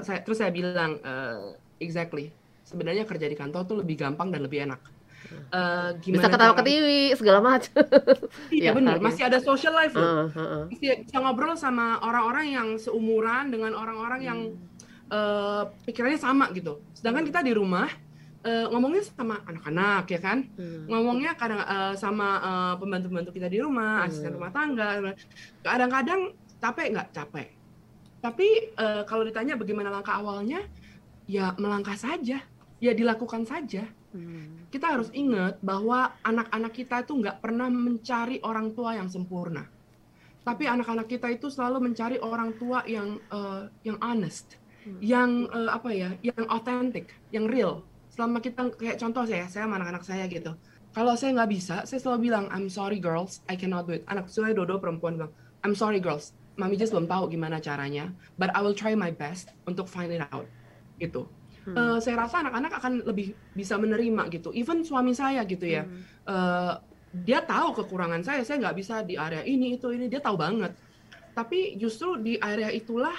[0.01, 2.33] Saya- terus saya bilang, "Eh, exactly.
[2.63, 4.81] Sebenarnya kerja di kantor tuh lebih gampang dan lebih enak.
[5.23, 7.83] Bisa gimana ketawa cara- ketiwi segala macam.
[8.51, 10.03] Iya Ya, benar, masih ada social life loh.
[10.03, 10.63] Heeh, heeh.
[10.69, 14.39] Masih bisa ngobrol sama orang-orang yang seumuran dengan orang-orang yang
[15.09, 16.81] eh, pikirannya sama gitu.
[16.93, 17.87] Sedangkan kita di rumah
[18.43, 20.89] eh, ngomongnya sama anak-anak ya kan, Hmm.
[20.89, 24.07] ngomongnya kadang eh, sama eh, pembantu-pembantu kita di rumah, Hmm.
[24.09, 24.99] asisten rumah tangga.
[25.61, 26.21] Kadang-kadang
[26.59, 27.49] capek nggak capek.
[28.19, 30.65] Tapi eh, kalau ditanya bagaimana langkah awalnya,
[31.33, 32.45] ya melangkah saja,
[32.77, 33.89] ya dilakukan saja.
[34.13, 34.69] Hmm.
[34.69, 39.65] Kita harus ingat bahwa anak-anak kita itu nggak pernah mencari orang tua yang sempurna.
[40.45, 44.99] Tapi anak-anak kita itu selalu mencari orang tua yang eh, yang honest, Hmm.
[44.99, 47.87] yang eh, apa ya, yang authentic, yang real.
[48.13, 50.53] Selama kita kayak contoh saya, saya sama anak-anak saya gitu.
[50.93, 54.05] Kalau saya nggak bisa, saya selalu bilang, I'm sorry girls, I cannot do it.
[54.11, 55.33] Anak saya Dodo perempuan bilang,
[55.65, 59.49] I'm sorry girls, Mami just belum tahu gimana caranya, but I will try my best
[59.65, 60.45] untuk find it out.
[60.99, 61.29] Gitu.
[61.63, 61.79] Hmm.
[61.79, 64.51] Eh, saya rasa anak-anak akan lebih bisa menerima gitu.
[64.51, 66.03] Even suami saya gitu ya, Hmm.
[66.27, 66.75] eh,
[67.23, 68.43] dia tahu kekurangan saya.
[68.43, 70.75] Saya nggak bisa di area ini itu ini dia tahu banget.
[71.33, 73.15] Tapi justru di area itulah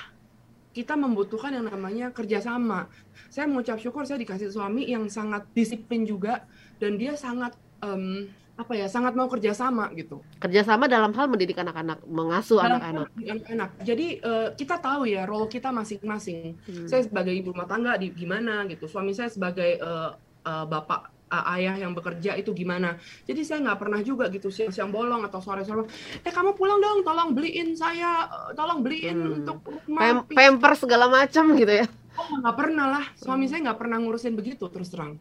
[0.73, 2.89] kita membutuhkan yang namanya kerjasama.
[3.29, 6.43] Saya mengucap syukur saya dikasih suami yang sangat disiplin juga
[6.81, 7.53] dan dia sangat
[7.86, 10.21] em, apa ya sangat mau kerjasama gitu.
[10.37, 13.09] Kerjasama dalam hal mendidik anak-anak, mengasuh anak-anak.
[13.17, 13.69] anak-anak.
[13.81, 16.53] Jadi eh, kita tahu ya role kita masing-masing.
[16.63, 16.85] Hmm.
[16.85, 20.09] saya sebagai ibu rumah tangga di gimana gitu suami saya sebagai eh,
[20.43, 24.93] eh, bapak eh, ayah yang bekerja itu gimana jadi saya nggak pernah juga gitu siang-siang
[24.93, 25.89] bolong atau sore-sore
[26.19, 29.33] eh kamu pulang dong tolong beliin saya tolong beliin Hmm.
[29.41, 29.57] untuk
[29.89, 31.85] Pem- pamper segala macam gitu ya.
[32.13, 35.17] Oh, nggak pernah lah suami saya nggak pernah ngurusin begitu terus terang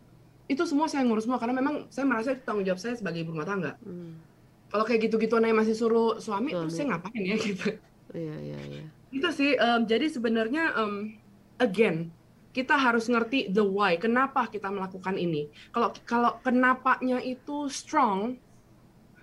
[0.53, 3.33] itu semua saya ngurus semua karena memang saya merasa itu tanggung jawab saya sebagai ibu
[3.33, 3.73] rumah tangga.
[3.81, 4.21] Hmm.
[4.69, 6.69] Kalau kayak gitu-gitu aja masih suruh suami, Suami.
[6.69, 7.67] terus saya ngapain ya gitu.
[8.13, 8.85] Iya, iya, iya.
[9.13, 9.57] Itu sih.
[9.57, 11.17] em, jadi sebenarnya em,
[11.61, 12.13] again
[12.53, 13.97] kita harus ngerti the why.
[13.97, 15.49] Kenapa kita melakukan ini?
[15.73, 18.37] Kalau kalau kenapanya itu strong,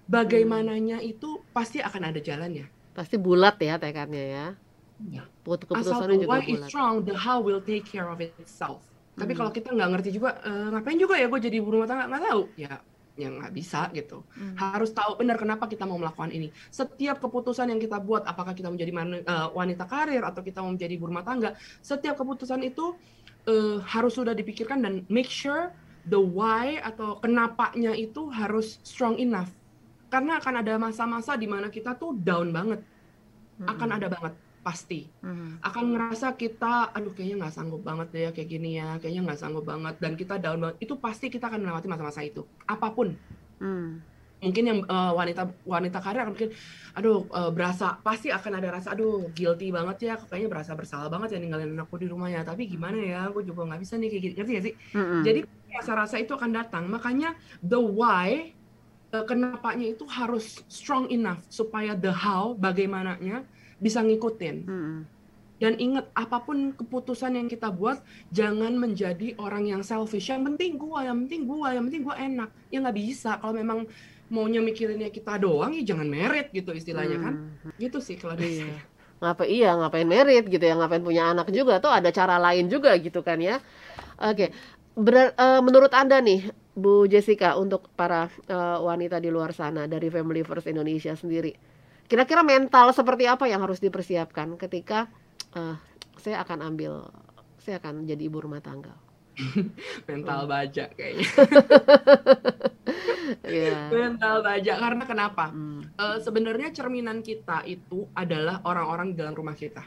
[0.09, 2.65] bagaimananya itu pasti akan ada jalannya.
[2.97, 4.45] Pasti bulat ya tekadnya ya.
[5.07, 5.23] Ya.
[5.77, 8.88] Asal the why is strong, the how will take care of itself.
[9.19, 9.39] Tapi Hmm.
[9.43, 12.23] kalau kita nggak ngerti juga, eh, ngapain juga ya gue jadi ibu rumah tangga nggak
[12.31, 12.73] tahu, ya
[13.19, 14.23] ya nggak bisa gitu.
[14.31, 14.55] Hmm.
[14.55, 16.55] Harus tahu benar kenapa kita mau melakukan ini.
[16.71, 20.71] Setiap keputusan yang kita buat, apakah kita menjadi man- eh, wanita karir atau kita mau
[20.71, 21.51] menjadi ibu rumah tangga,
[21.83, 22.95] setiap keputusan itu
[23.47, 25.71] eh, harus sudah dipikirkan dan make sure
[26.05, 29.49] the why atau kenapanya itu harus strong enough.
[30.11, 32.81] Karena akan ada masa-masa di mana kita tuh down banget,
[33.63, 35.07] akan ada banget pasti.
[35.23, 35.57] Hmm.
[35.59, 39.39] akan ngerasa kita aduh kayaknya nggak sanggup banget deh ya kayak gini ya kayaknya nggak
[39.39, 39.95] sanggup banget.
[39.97, 42.43] Dan kita down banget itu pasti kita akan melewati masa-masa itu.
[42.67, 43.15] Apa pun.
[43.59, 43.99] Hmm.
[44.39, 46.55] mungkin yang eh, wanita wanita karir akan mungkin
[46.95, 51.35] aduh eh, berasa pasti akan ada rasa aduh guilty banget ya kayaknya berasa bersalah banget
[51.35, 54.23] ya ninggalin anakku di rumah ya tapi gimana ya aku juga nggak bisa nih kayak
[54.23, 54.33] gini.
[54.39, 54.75] Ngerti gak sih?
[54.95, 55.23] Hmm.
[55.27, 55.39] jadi
[55.75, 56.87] rasa-rasa itu akan datang.
[56.87, 58.55] Makanya the why
[59.11, 63.43] eh, kenapanya itu harus strong enough supaya the how bagaimananya
[63.79, 64.99] bisa ngikutin Hmm.
[65.57, 70.75] dan ingat apa pun keputusan yang kita buat jangan menjadi orang yang selfish yang penting
[70.75, 73.83] gua yang penting gua yang penting gua enak ya nggak bisa kalau memang
[74.27, 77.73] maunya mikirinnya kita doang ya jangan merit gitu istilahnya kan Hmm.
[77.75, 78.67] gitu sih kalau dari Iya.
[78.67, 78.81] saya
[79.19, 82.95] Ngapa iya ngapain merit gitu ya ngapain punya anak juga tuh ada cara lain juga
[82.95, 83.59] gitu kan ya.
[84.15, 84.55] Oke.
[84.95, 90.07] Berar- eh, menurut Anda nih Bu Jessica untuk para eh, wanita di luar sana dari
[90.07, 91.51] Family First Indonesia sendiri.
[92.09, 95.05] Kira-kira mental seperti apa yang harus dipersiapkan ketika
[95.53, 95.77] eh,
[96.17, 97.05] saya akan ambil
[97.61, 98.97] saya akan jadi ibu rumah tangga.
[100.09, 101.23] mental baja kayaknya
[103.47, 103.87] Iya.
[103.87, 105.79] mental baja karena kenapa Hmm.
[105.95, 109.83] Eh, sebenarnya cerminan kita itu adalah orang-orang di dalam rumah kita.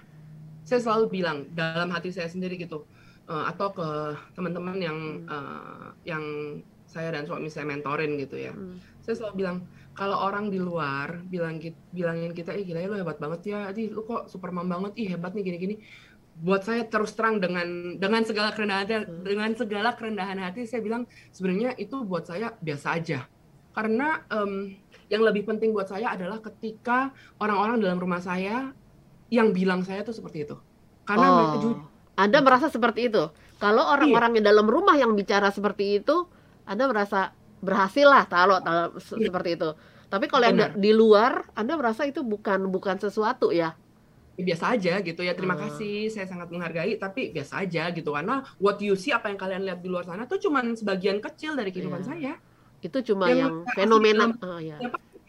[0.64, 2.84] Saya selalu bilang dalam hati saya sendiri gitu,
[3.28, 3.88] eh, atau ke
[4.32, 6.24] teman-teman yang eh, yang
[6.88, 8.52] saya dan suami saya mentorin gitu ya.
[8.52, 8.76] Hmm.
[9.00, 9.56] Saya selalu bilang
[9.92, 11.60] kalau orang di luar bilang
[11.92, 15.08] bilangin kita, ih gila ya lu hebat banget ya, ih lu kok superman banget, ih
[15.12, 15.76] hebat nih gini-gini.
[16.32, 21.04] Buat saya terus terang dengan dengan segala kerendahan hati, dengan segala kerendahan hati saya bilang
[21.28, 23.28] sebenarnya itu buat saya biasa aja.
[23.76, 24.76] Karena em,
[25.12, 28.72] yang lebih penting buat saya adalah ketika orang-orang dalam rumah saya
[29.28, 30.56] yang bilang saya tuh seperti itu.
[31.04, 31.76] Karena mereka Oh, jujur.
[32.16, 33.28] Anda merasa seperti itu.
[33.56, 36.28] Kalau orang-orang di dalam rumah yang bicara seperti itu,
[36.68, 38.58] Anda merasa berhasil lah kalau
[38.98, 39.30] se- Iya.
[39.30, 39.70] seperti itu.
[40.06, 43.72] Tapi kalau yang di luar, Anda merasa itu bukan bukan sesuatu ya.
[44.32, 45.68] Ya, biasa aja gitu ya terima Ah.
[45.68, 49.60] kasih saya sangat menghargai tapi biasa aja gitu karena what you see apa yang kalian
[49.62, 52.08] lihat di luar sana tuh cuman sebagian kecil dari kehidupan Iya.
[52.08, 52.34] saya
[52.82, 54.24] Itu cuma Yang yang fenomena.
[54.26, 54.76] dalam- Oh, ya.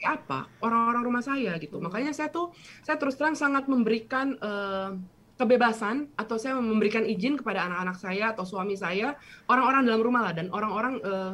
[0.04, 1.86] apa orang-orang rumah saya gitu Hmm.
[1.86, 2.50] makanya saya tuh
[2.82, 4.90] saya terus terang sangat memberikan eh,
[5.34, 9.14] kebebasan atau saya memberikan izin kepada anak-anak saya atau suami saya
[9.46, 11.32] orang-orang dalam rumah lah dan orang-orang eh,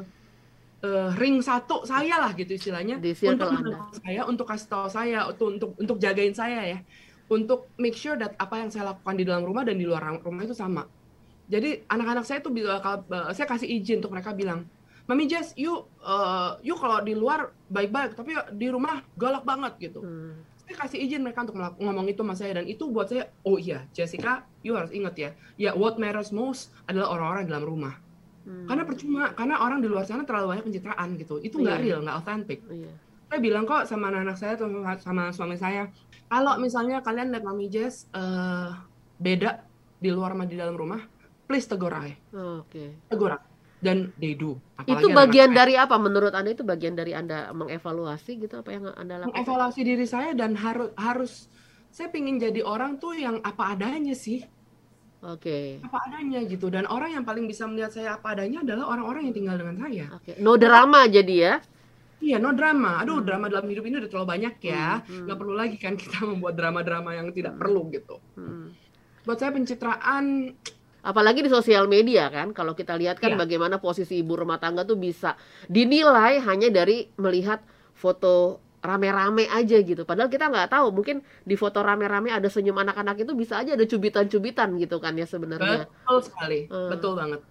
[0.84, 3.50] eh, ring satu saya lah gitu istilahnya untuk
[4.00, 6.80] saya untuk kasih tahu saya untuk untuk untuk jagain saya ya
[7.30, 10.44] untuk make sure that apa yang saya lakukan di dalam rumah dan di luar rumah
[10.44, 10.88] itu sama
[11.50, 14.65] jadi anak-anak saya tuh eh, saya kasih izin untuk mereka bilang
[15.10, 20.06] Mami Jess, you, eh, you kalau di luar baik-baik, tapi di rumah galak banget gitu.
[20.06, 20.38] Hmm.
[20.70, 23.89] Saya kasih izin mereka untuk ngomong itu sama saya dan itu buat saya, oh iya,
[23.89, 27.94] Jessica, you harus ingat ya, ya what matters most adalah orang-orang di dalam rumah.
[28.50, 28.66] Hmm.
[28.66, 31.38] Karena percuma, karena orang di luar sana terlalu banyak pencitraan gitu.
[31.38, 31.86] Itu nggak Iya.
[31.86, 32.60] real, nggak authentic.
[32.66, 32.90] Iya.
[33.30, 35.94] Saya bilang kok sama anak-anak saya atau sama, suami saya,
[36.26, 38.70] kalau misalnya kalian lihat Mami Jess eh,
[39.16, 39.62] beda
[39.96, 40.98] di luar sama di dalam rumah,
[41.46, 42.18] please tegur aja,
[42.58, 43.06] Oke.
[43.06, 43.46] tegur aja.
[43.80, 44.58] Dan they do.
[44.76, 45.58] Apalagi Itu bagian saya.
[45.62, 49.40] dari apa menurut Anda itu bagian dari Anda mengevaluasi gitu apa yang Anda lakukan?
[49.40, 51.32] mengevaluasi diri saya dan harus harus
[51.88, 54.44] saya pingin jadi orang tuh yang apa adanya sih
[55.22, 55.84] Oke.
[55.84, 59.36] apa adanya gitu dan orang yang paling bisa melihat saya apa adanya adalah orang-orang yang
[59.36, 60.40] tinggal dengan saya Oke.
[60.40, 61.54] No drama jadi ya.
[62.20, 65.24] iya no drama aduh drama dalam hidup ini udah terlalu banyak ya Hmm, hmm.
[65.28, 68.72] nggak perlu lagi kan kita membuat drama-drama yang tidak perlu gitu Hmm.
[69.24, 70.56] buat saya pencitraan
[71.00, 73.40] Apalagi di sosial media kan, kalau kita lihat kan Iya.
[73.40, 75.32] bagaimana posisi ibu rumah tangga tuh bisa
[75.66, 77.64] dinilai hanya dari melihat
[77.96, 80.04] foto rame-rame aja gitu.
[80.04, 83.84] Padahal kita nggak tahu, mungkin di foto rame-rame ada senyum anak-anak itu bisa aja ada
[83.84, 85.86] cubitan-cubitan gitu kan ya sebenarnya.
[85.86, 86.89] betul sekali Hmm.
[86.89, 87.42] betul banget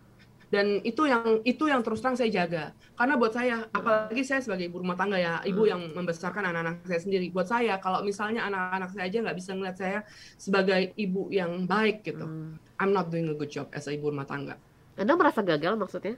[0.49, 4.73] dan itu yang itu yang terus terang saya jaga karena buat saya apalagi saya sebagai
[4.73, 5.73] ibu rumah tangga ya ibu Hmm.
[5.77, 9.77] yang membesarkan anak-anak saya sendiri buat saya kalau misalnya anak-anak saya aja nggak bisa ngeliat
[9.77, 9.99] saya
[10.41, 12.57] sebagai ibu yang baik gitu Hmm.
[12.81, 14.57] I'm not doing a good job as a ibu rumah tangga
[14.97, 16.17] Anda merasa gagal maksudnya?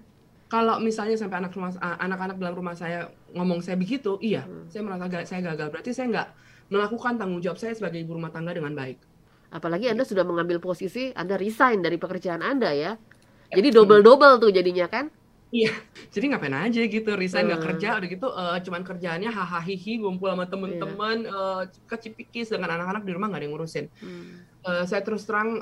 [0.50, 4.66] Kalau misalnya sampai anak rumah anak-anak dalam rumah saya ngomong saya begitu, iya, hmm.
[4.66, 5.70] saya merasa ga, saya gagal.
[5.70, 6.28] Berarti saya nggak
[6.74, 8.98] melakukan tanggung jawab saya sebagai ibu rumah tangga dengan baik.
[9.54, 12.98] Apalagi Anda sudah mengambil posisi Anda resign dari pekerjaan Anda ya.
[13.50, 15.10] Jadi double-double tuh jadinya kan?
[15.50, 15.74] Iya,
[16.14, 17.68] jadi ngapain aja gitu, resign nggak hmm.
[17.70, 21.62] kerja, udah gitu uh, cuman kerjaannya hahaha hihi, ngumpul sama temen-temen, yeah.
[21.62, 23.86] uh, kecipikis dengan anak-anak di rumah nggak ada yang ngurusin.
[23.98, 24.46] Hmm.
[24.62, 25.58] Uh, saya terus terang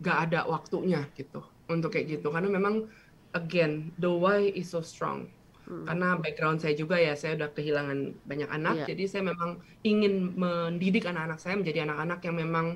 [0.00, 2.88] nggak uh, ada waktunya gitu untuk kayak gitu, karena memang
[3.36, 5.28] again the why is so strong
[5.68, 5.84] hmm.
[5.84, 8.88] karena background saya juga ya saya udah kehilangan banyak anak yeah.
[8.88, 12.66] jadi saya memang ingin mendidik anak-anak saya menjadi anak-anak yang memang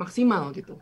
[0.00, 0.74] maksimal gitu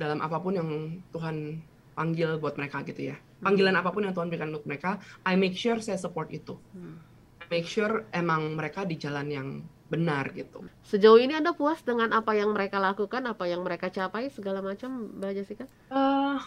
[0.00, 0.70] dalam apa pun yang
[1.14, 3.44] Tuhan panggil buat mereka gitu ya hmm.
[3.44, 6.96] panggilan apa pun yang Tuhan berikan untuk mereka I make sure saya support itu hmm.
[7.44, 9.48] I make sure emang mereka di jalan yang
[9.92, 14.32] benar gitu sejauh ini anda puas dengan apa yang mereka lakukan apa yang mereka capai
[14.32, 16.40] segala macam mbak Jessica uh,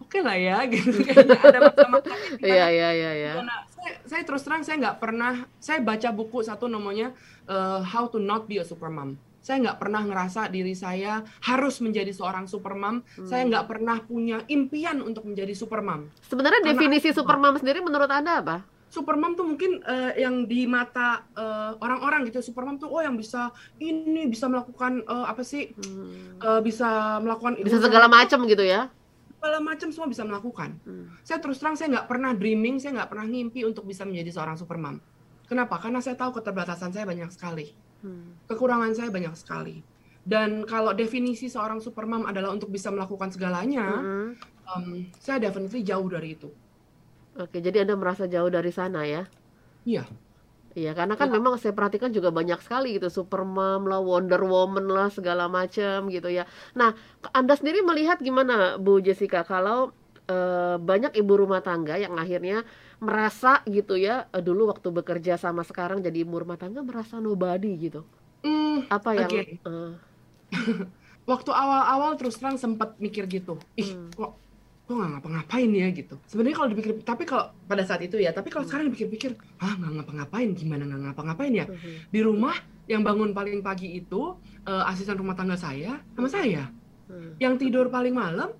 [0.00, 1.04] oke okay lah ya gitu
[1.46, 2.02] ada masalah
[2.40, 3.32] iya iya iya iya
[3.70, 7.12] saya, saya terus terang saya nggak pernah saya baca buku satu namanya
[7.46, 12.12] uh, How to Not Be a Supermom saya nggak pernah ngerasa diri saya harus menjadi
[12.12, 13.00] seorang supermom.
[13.00, 13.26] Hmm.
[13.26, 16.12] Saya nggak pernah punya impian untuk menjadi supermom.
[16.28, 18.56] Sebenarnya Karena definisi supermom sendiri menurut anda apa?
[18.90, 22.52] Supermom tuh mungkin uh, yang di mata orang eh, orang-orang gitu.
[22.52, 23.48] Supermom tuh oh yang bisa
[23.80, 25.72] ini bisa melakukan uh, apa sih?
[25.72, 26.36] Hmm.
[26.36, 28.92] Uh, bisa melakukan bisa segala macam gitu ya?
[29.40, 30.76] Segala macam semua bisa melakukan.
[30.84, 31.08] Hmm.
[31.24, 34.60] Saya terus terang saya nggak pernah dreaming, saya nggak pernah ngimpi untuk bisa menjadi seorang
[34.60, 35.00] supermom.
[35.48, 35.80] Kenapa?
[35.80, 37.72] Karena saya tahu keterbatasan saya banyak sekali,
[38.04, 38.46] hmm.
[38.52, 39.80] kekurangan saya banyak sekali.
[40.20, 44.30] Dan kalau definisi seorang supermom adalah untuk bisa melakukan segalanya, hmm.
[44.68, 46.52] um, saya definitely jauh dari itu.
[47.40, 49.24] Oke, jadi anda merasa jauh dari sana ya?
[49.88, 50.04] Iya.
[50.78, 51.34] Iya, karena kan ya.
[51.34, 56.30] memang saya perhatikan juga banyak sekali gitu Superman lah, Wonder Woman lah, segala macam gitu
[56.30, 56.46] ya.
[56.78, 56.94] Nah,
[57.34, 59.90] Anda sendiri melihat gimana Bu Jessica kalau
[60.30, 60.36] e,
[60.78, 62.62] banyak ibu rumah tangga yang akhirnya
[63.02, 67.90] merasa gitu ya, e, dulu waktu bekerja sama sekarang jadi ibu rumah tangga merasa nobody
[67.90, 68.06] gitu.
[68.46, 69.58] Mm, Apa yang okay.
[69.58, 69.72] e,
[71.30, 73.58] waktu awal-awal terus terang sempat mikir gitu.
[73.74, 74.14] Ih, hmm.
[74.14, 74.38] kok
[74.90, 78.50] kok nggak ngapa-ngapain ya gitu sebenarnya kalau dipikir tapi kalau pada saat itu ya tapi
[78.50, 78.74] kalau hmm.
[78.74, 82.10] sekarang dipikir-pikir ah nggak ngapa-ngapain gimana nggak ngapa-ngapain ya hmm.
[82.10, 82.58] di rumah
[82.90, 84.34] yang bangun paling pagi itu
[84.66, 86.66] uh, asisten rumah tangga saya sama saya
[87.06, 87.38] hmm.
[87.38, 88.50] yang tidur paling malam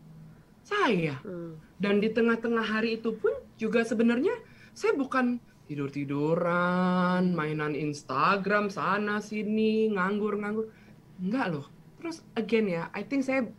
[0.62, 1.82] saya hmm.
[1.82, 4.38] dan di tengah-tengah hari itu pun juga sebenarnya
[4.70, 10.70] saya bukan tidur tiduran mainan Instagram sana sini nganggur nganggur
[11.18, 11.66] enggak loh
[11.98, 13.50] terus again ya I think saya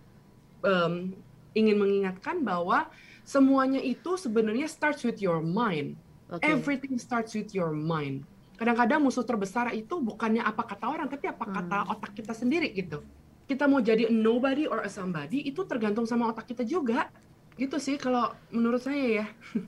[0.63, 1.12] um,
[1.51, 2.87] ingin mengingatkan bahwa
[3.27, 5.99] semuanya itu sebenarnya starts with your mind.
[6.31, 6.55] Okay.
[6.55, 8.23] Everything starts with your mind.
[8.55, 11.53] Kadang-kadang musuh terbesar itu bukannya apa kata orang, tapi apa hmm.
[11.53, 13.03] kata otak kita sendiri gitu.
[13.49, 17.11] Kita mau jadi a nobody or a somebody itu tergantung sama otak kita juga.
[17.59, 19.25] Gitu sih kalau menurut saya ya.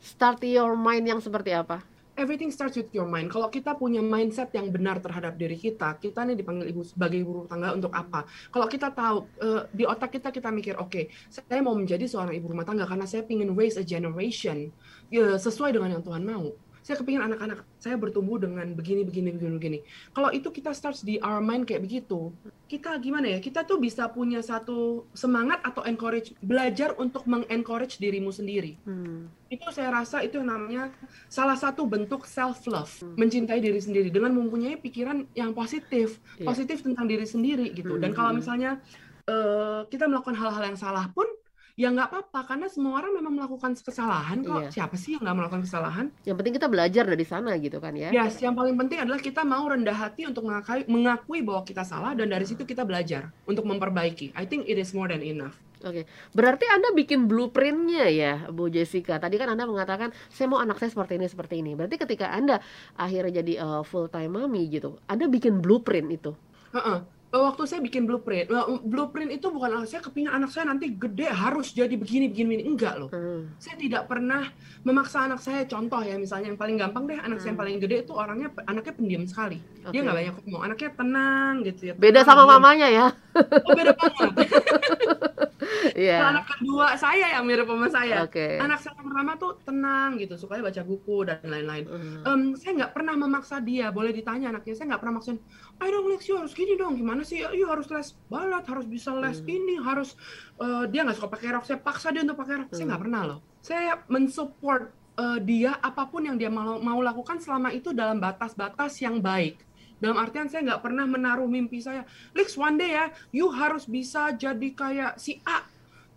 [0.00, 1.82] Start your mind yang seperti apa?
[2.18, 3.30] Everything starts with your mind.
[3.30, 7.40] Kalau kita punya mindset yang benar terhadap diri kita, kita nih dipanggil ibu sebagai ibu
[7.40, 8.26] rumah tangga untuk apa?
[8.50, 12.34] Kalau kita tahu uh, di otak kita kita mikir, oke, okay, saya mau menjadi seorang
[12.34, 14.74] ibu rumah tangga karena saya ingin raise a generation
[15.08, 16.50] ya, sesuai dengan yang Tuhan mau
[16.88, 19.78] saya kepingin anak-anak saya bertumbuh dengan begini begini begini begini
[20.16, 22.32] kalau itu kita start di our mind kayak begitu
[22.64, 28.32] kita gimana ya kita tuh bisa punya satu semangat atau encourage belajar untuk mengencourage dirimu
[28.32, 29.52] sendiri hmm.
[29.52, 30.88] itu saya rasa itu yang namanya
[31.28, 33.20] salah satu bentuk self love hmm.
[33.20, 36.48] mencintai diri sendiri dengan mempunyai pikiran yang positif yeah.
[36.48, 38.02] positif tentang diri sendiri gitu hmm.
[38.08, 38.80] dan kalau misalnya
[39.28, 41.28] uh, kita melakukan hal-hal yang salah pun
[41.78, 44.70] ya nggak apa-apa karena semua orang memang melakukan kesalahan kok iya.
[44.74, 48.10] siapa sih yang nggak melakukan kesalahan yang penting kita belajar dari sana gitu kan ya
[48.10, 52.18] yes yang paling penting adalah kita mau rendah hati untuk mengakui, mengakui bahwa kita salah
[52.18, 55.54] dan dari situ kita belajar untuk memperbaiki I think it is more than enough
[55.86, 56.04] Oke, okay.
[56.34, 59.22] berarti Anda bikin blueprintnya ya, Bu Jessica.
[59.22, 61.78] Tadi kan Anda mengatakan, saya mau anak saya seperti ini, seperti ini.
[61.78, 62.58] Berarti ketika Anda
[62.98, 66.34] akhirnya jadi uh, full time mami gitu, Anda bikin blueprint itu?
[66.74, 68.48] Uh -uh waktu saya bikin blueprint,
[68.88, 72.62] blueprint itu bukan saya kepingin anak saya nanti gede harus jadi begini begini, begini.
[72.64, 73.10] enggak loh.
[73.12, 73.52] Hmm.
[73.60, 74.48] Saya tidak pernah
[74.80, 75.68] memaksa anak saya.
[75.68, 77.40] Contoh ya misalnya yang paling gampang deh anak hmm.
[77.44, 79.60] saya yang paling gede itu orangnya anaknya pendiam sekali.
[79.60, 79.92] Okay.
[79.92, 81.94] Dia nggak banyak ngomong, anaknya tenang gitu ya.
[82.00, 83.06] Beda sama mamanya ya.
[83.36, 84.32] Oh beda banget.
[85.94, 86.20] yeah.
[86.22, 88.24] Nah, anak kedua saya yang mirip sama saya.
[88.26, 88.58] Okay.
[88.58, 91.84] Anak saya pertama tuh tenang gitu, supaya baca buku dan lain-lain.
[91.86, 92.18] Hmm.
[92.24, 93.92] Um, saya nggak pernah memaksa dia.
[93.92, 95.38] Boleh ditanya anaknya, saya nggak pernah maksain.
[95.78, 96.98] I don't you harus gini dong.
[96.98, 97.44] Gimana sih?
[97.54, 99.48] You harus les balat, harus bisa les hmm.
[99.48, 100.18] ini, harus
[100.58, 101.64] uh, dia nggak suka pakai rok.
[101.68, 102.68] Saya paksa dia untuk pakai rok.
[102.70, 102.76] Hmm.
[102.76, 103.38] Saya nggak pernah loh.
[103.62, 108.96] Saya mensupport uh, dia apa pun yang dia mau mau lakukan selama itu dalam batas-batas
[109.02, 109.67] yang baik.
[109.98, 114.30] Dalam artian saya nggak pernah menaruh mimpi saya, Lex one day ya, you harus bisa
[114.34, 115.66] jadi kayak si A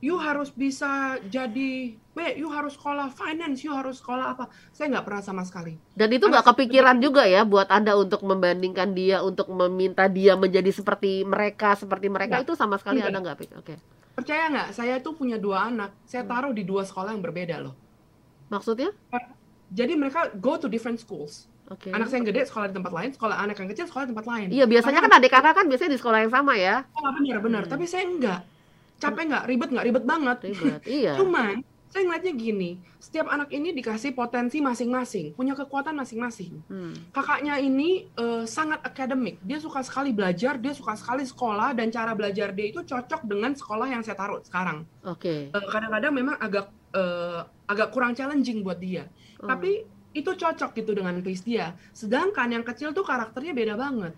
[0.02, 4.50] you harus bisa jadi, weh, you harus sekolah finance, you harus sekolah apa.
[4.74, 5.78] Saya nggak pernah sama sekali.
[5.94, 10.74] Dan itu nggak kepikiran juga ya buat Anda untuk membandingkan dia, untuk meminta dia menjadi
[10.74, 12.50] seperti mereka, seperti mereka Nggak.
[12.50, 13.00] itu sama sekali.
[13.06, 13.56] Anda nggak pikir.
[13.62, 13.74] Oke.
[14.18, 14.68] Percaya nggak?
[14.74, 15.94] Saya tuh punya dua anak.
[16.10, 16.34] Saya Hmm.
[16.34, 17.78] taruh di dua sekolah yang berbeda loh.
[18.50, 18.92] Maksudnya?
[19.72, 21.48] Jadi mereka go to different schools.
[21.72, 21.88] Oke.
[21.96, 24.28] Anak saya yang gede sekolah di tempat lain, sekolah anak yang kecil sekolah di tempat
[24.28, 24.48] lain.
[24.52, 26.84] Iya, biasanya kan adik kakak kan biasanya di sekolah yang sama ya.
[27.00, 27.64] Oh, benar benar.
[27.64, 27.72] Hmm.
[27.72, 28.42] Tapi saya enggak.
[29.00, 29.44] Capek nggak?
[29.48, 29.86] Ribet nggak?
[29.88, 30.38] Ribet banget.
[30.52, 30.82] Ribet.
[30.86, 31.14] Iya.
[31.20, 32.70] Cuman saya ngeliatnya gini,
[33.04, 36.64] setiap anak ini dikasih potensi masing-masing, punya kekuatan masing-masing.
[36.72, 36.96] Hmm.
[37.12, 42.16] Kakaknya ini eh, sangat akademik, dia suka sekali belajar, dia suka sekali sekolah, dan cara
[42.16, 44.88] belajar dia itu cocok dengan sekolah yang saya taruh sekarang.
[45.04, 45.52] Oke.
[45.52, 49.08] Eh, Kadang-kadang memang agak eh, agak kurang challenging buat dia,
[49.44, 49.48] Oh.
[49.52, 51.76] tapi itu cocok gitu dengan pace dia.
[51.96, 54.14] Sedangkan yang kecil tuh karakternya beda banget.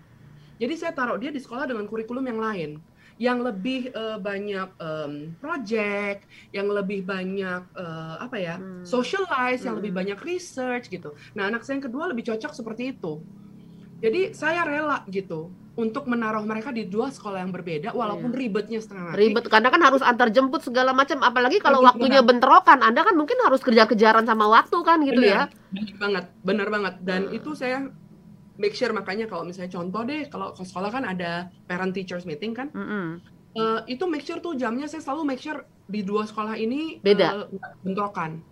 [0.62, 2.72] Jadi saya taruh dia di sekolah dengan kurikulum yang lain,
[3.18, 8.86] yang lebih eh, banyak em, project, yang lebih banyak eh, apa ya, Hmm.
[8.86, 9.82] socialize, yang Hmm.
[9.82, 11.14] lebih banyak research gitu.
[11.36, 13.26] Nah anak saya yang kedua lebih cocok seperti itu.
[14.04, 18.40] Jadi saya rela gitu untuk menaruh mereka di dua sekolah yang berbeda, walaupun Iya.
[18.46, 19.18] ribetnya setengah mati.
[19.26, 23.18] Ribet karena kan harus antar jemput segala macam apalagi kalau Benar, waktunya bentrokan Anda kan
[23.18, 25.50] mungkin harus kejar-kejaran sama waktu kan gitu ya.
[25.74, 26.94] Bener banget, bener banget.
[27.02, 27.38] Dan Hmm.
[27.42, 27.90] itu saya
[28.62, 32.54] make sure makanya kalau misalnya contoh deh, kalau ke sekolah kan ada parent teachers meeting
[32.54, 33.18] kan, Mm-mm.
[33.58, 37.50] eh, itu make sure tuh jamnya saya selalu make sure di dua sekolah ini Beda.
[37.50, 38.46] nggak bentrokan.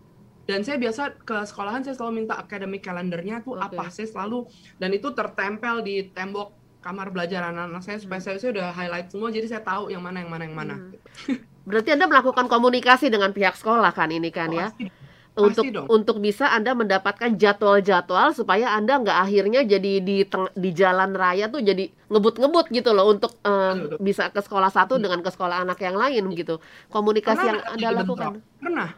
[0.49, 3.77] Dan saya biasa ke sekolahan saya selalu minta academic calendarnya tuh Oke.
[3.77, 4.49] apa saya selalu
[4.81, 9.29] dan itu tertempel di tembok kamar belajar anak-anak saya supaya saya, saya udah highlight semua
[9.29, 10.75] jadi saya tahu yang mana yang mana yang mana.
[10.75, 11.37] Hmm.
[11.61, 14.67] Berarti Anda melakukan komunikasi dengan pihak sekolah kan ini kan Oh, ya.
[14.67, 14.89] pasti.
[15.31, 15.87] Untuk dong.
[15.87, 21.63] untuk bisa Anda mendapatkan jadwal-jadwal supaya Anda nggak akhirnya jadi di di jalan raya tuh
[21.63, 23.97] jadi ngebut-ngebut gitu loh untuk eh, Betul, betul.
[24.03, 25.03] bisa ke sekolah satu Hmm.
[25.07, 26.59] dengan ke sekolah anak yang lain gitu.
[26.89, 28.09] Komunikasi yang Pernah Anda jadi lakukan.
[28.11, 28.33] bentrok?
[28.59, 28.89] Pernah.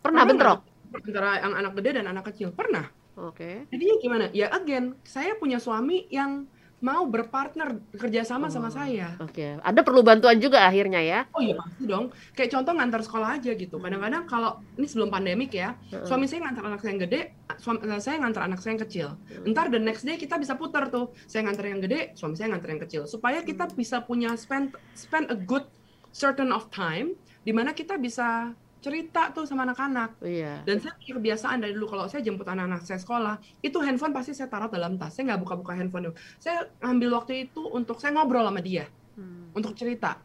[0.00, 0.58] Pernah bentrok?
[0.90, 2.84] nggak antara yang anak gede dan anak kecil pernah.
[3.16, 3.66] Oke.
[3.68, 4.24] Jadinya gimana?
[4.30, 6.46] Ya again, saya punya suami yang
[6.80, 8.52] mau berpartner kerja sama Oh.
[8.52, 9.12] sama saya.
[9.20, 9.60] Oke.
[9.60, 11.20] Anda perlu bantuan juga akhirnya ya.
[11.36, 12.08] Oh iya pasti dong.
[12.32, 13.76] Kayak contoh ngantar sekolah aja gitu.
[13.76, 16.08] Kadang-kadang kalau ini sebelum pandemik ya, Heeh.
[16.08, 17.20] suami saya ngantar anak saya yang gede,
[17.60, 19.08] suami saya ngantar anak saya yang kecil.
[19.44, 21.12] Ntar the next day kita bisa putar tuh.
[21.28, 23.02] Saya ngantar yang gede, suami saya ngantar yang kecil.
[23.04, 25.68] Supaya kita bisa punya spend spend a good
[26.10, 27.12] certain of time
[27.44, 30.20] di mana kita bisa cerita tuh sama anak-anak.
[30.24, 30.64] Iya.
[30.64, 34.32] Dan saya punya kebiasaan dari dulu kalau saya jemput anak-anak saya sekolah, itu handphone pasti
[34.32, 35.12] saya taruh dalam tas.
[35.12, 36.16] Saya nggak buka-buka handphone dulu.
[36.40, 38.88] Saya ambil waktu itu untuk saya ngobrol sama dia,
[39.20, 39.52] Hmm.
[39.52, 40.16] untuk cerita.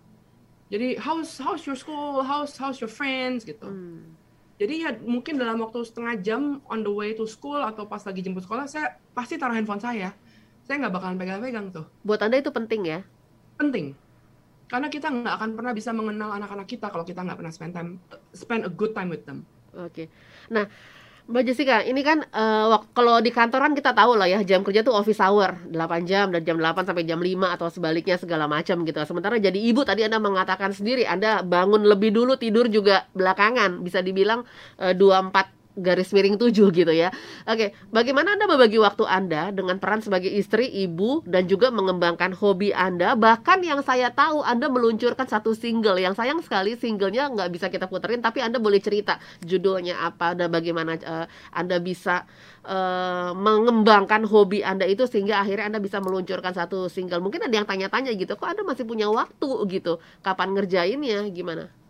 [0.72, 3.68] Jadi how's how's your school, how's how's your friends gitu.
[3.68, 4.16] Hmm.
[4.56, 8.24] Jadi ya mungkin dalam waktu setengah jam on the way to school atau pas lagi
[8.24, 10.16] jemput sekolah, saya pasti taruh handphone saya.
[10.64, 11.86] Saya nggak bakalan pegang-pegang tuh.
[12.02, 13.00] Buat Anda itu penting ya.
[13.60, 13.94] Penting.
[14.66, 17.90] Karena kita nggak akan pernah bisa mengenal anak-anak kita kalau kita nggak pernah spend time,
[18.34, 19.46] spend a good time with them.
[19.76, 20.10] Oke.
[20.50, 20.66] Nah,
[21.26, 22.22] Mbak Jessica, ini kan
[22.70, 26.30] wak- kalau di kantoran kita tahu lah ya jam kerja tuh office hour 8 jam
[26.30, 29.02] dari jam 8 sampai jam 5 atau sebaliknya segala macam gitu.
[29.10, 33.82] Sementara jadi ibu tadi Anda mengatakan sendiri Anda bangun lebih dulu tidur juga belakangan.
[33.82, 34.46] Bisa dibilang
[34.78, 37.12] eh, 24 garis miring 7 gitu ya.
[37.44, 42.72] Oke, bagaimana Anda membagi waktu Anda dengan peran sebagai istri, ibu dan juga mengembangkan hobi
[42.72, 43.14] Anda?
[43.14, 47.92] Bahkan yang saya tahu Anda meluncurkan satu single yang sayang sekali singlenya nggak bisa kita
[47.92, 52.24] puterin tapi Anda boleh cerita judulnya apa dan bagaimana eh, Anda bisa
[52.64, 57.20] eh, mengembangkan hobi Anda itu sehingga akhirnya Anda bisa meluncurkan satu single.
[57.20, 60.00] Mungkin ada yang tanya-tanya gitu, kok Anda masih punya waktu gitu?
[60.24, 61.28] Kapan ngerjainnya?
[61.30, 61.85] Gimana?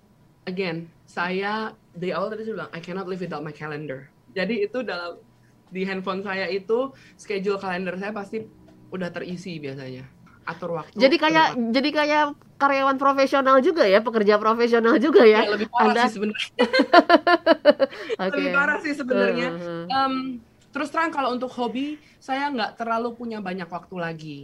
[0.46, 4.10] Again, saya the awal tadi saya bilang I cannot live without my calendar.
[4.34, 5.20] Jadi itu dalam
[5.70, 8.46] di handphone saya itu schedule kalender saya pasti
[8.94, 10.06] udah terisi biasanya.
[10.46, 10.94] Atur waktu.
[10.94, 12.24] Jadi kayak udah jadi kayak
[12.62, 15.42] karyawan profesional juga ya, pekerja profesional juga ya.
[15.42, 15.54] pasti.
[15.58, 16.54] lebih parah Anda- sih sebenarnya.
[18.24, 18.34] Oke.
[18.38, 19.50] Lebih parah sih sebenarnya.
[19.58, 19.86] Uh, uh.
[19.90, 20.14] Em,
[20.70, 24.40] terus terang kalau untuk hobi saya nggak terlalu punya banyak waktu lagi.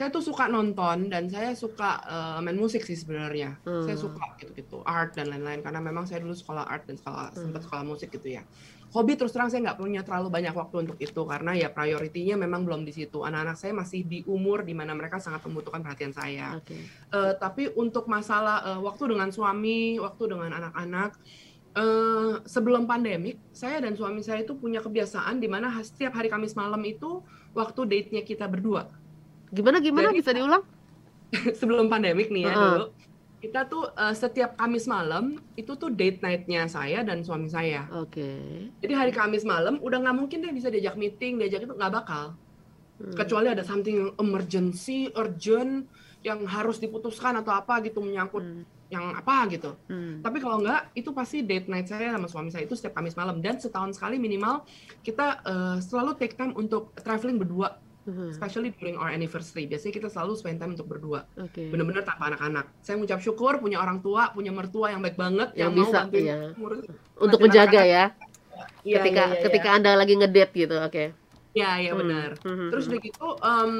[0.00, 3.60] Saya tuh suka nonton dan saya suka eh, main musik sih sebenarnya.
[3.68, 3.84] Hmm.
[3.84, 7.52] Saya suka gitu-gitu art dan lain-lain karena memang saya dulu sekolah art dan sekolah Hmm.
[7.52, 8.40] sempat sekolah musik gitu ya.
[8.96, 12.64] Hobi terus terang saya nggak punya terlalu banyak waktu untuk itu karena ya prioritinya memang
[12.64, 13.20] belum di situ.
[13.20, 16.56] Anak-anak saya masih di umur di mana mereka sangat membutuhkan perhatian saya.
[16.56, 16.80] Oke.
[17.12, 21.10] Eh, tapi untuk masalah eh, waktu dengan suami, waktu dengan anak-anak,
[21.76, 26.56] eh, sebelum pandemik, saya dan suami saya itu punya kebiasaan di mana setiap hari Kamis
[26.56, 27.20] malam itu
[27.52, 28.88] waktu date-nya kita berdua.
[29.50, 30.62] Gimana gimana Jadi- bisa diulang?
[31.58, 32.58] sebelum pandemik nih ya Heeh.
[32.74, 32.86] dulu,
[33.38, 37.86] kita tuh eh, setiap Kamis malam itu tuh date night-nya saya dan suami saya.
[37.94, 38.26] Oke.
[38.78, 42.34] Jadi hari Kamis malam udah nggak mungkin deh bisa diajak meeting, diajak itu nggak bakal.
[42.98, 43.14] Hmm.
[43.14, 45.86] Kecuali ada something emergency, urgent
[46.20, 48.66] yang harus diputuskan atau apa gitu menyangkut Hmm.
[48.90, 49.78] yang apa gitu.
[49.86, 50.20] Hmm.
[50.20, 53.38] Tapi kalau enggak, itu pasti date night saya sama suami saya itu setiap Kamis malam
[53.38, 54.66] dan setahun sekali minimal
[55.00, 58.32] kita uh, selalu take time untuk traveling berdua, Hmm.
[58.32, 59.68] especially during our anniversary.
[59.68, 61.68] Biasanya kita selalu spend time untuk berdua, Oke.
[61.68, 62.72] bener-bener tanpa anak-anak.
[62.80, 66.00] Saya mengucap syukur punya orang tua, punya mertua yang baik banget, Yang yang, bisa, mau
[66.08, 66.36] bantuin iya.
[66.56, 66.84] ngurus
[67.20, 67.84] Untuk menjaga anak-anak.
[67.84, 68.04] ya,
[68.80, 71.04] Iya, ketika iya, iya, ketika anda lagi ngedate gitu, oke.
[71.52, 72.00] iya, iya, Hmm.
[72.00, 72.30] benar.
[72.40, 73.72] Hmm, Terus hmm, udah gitu, em,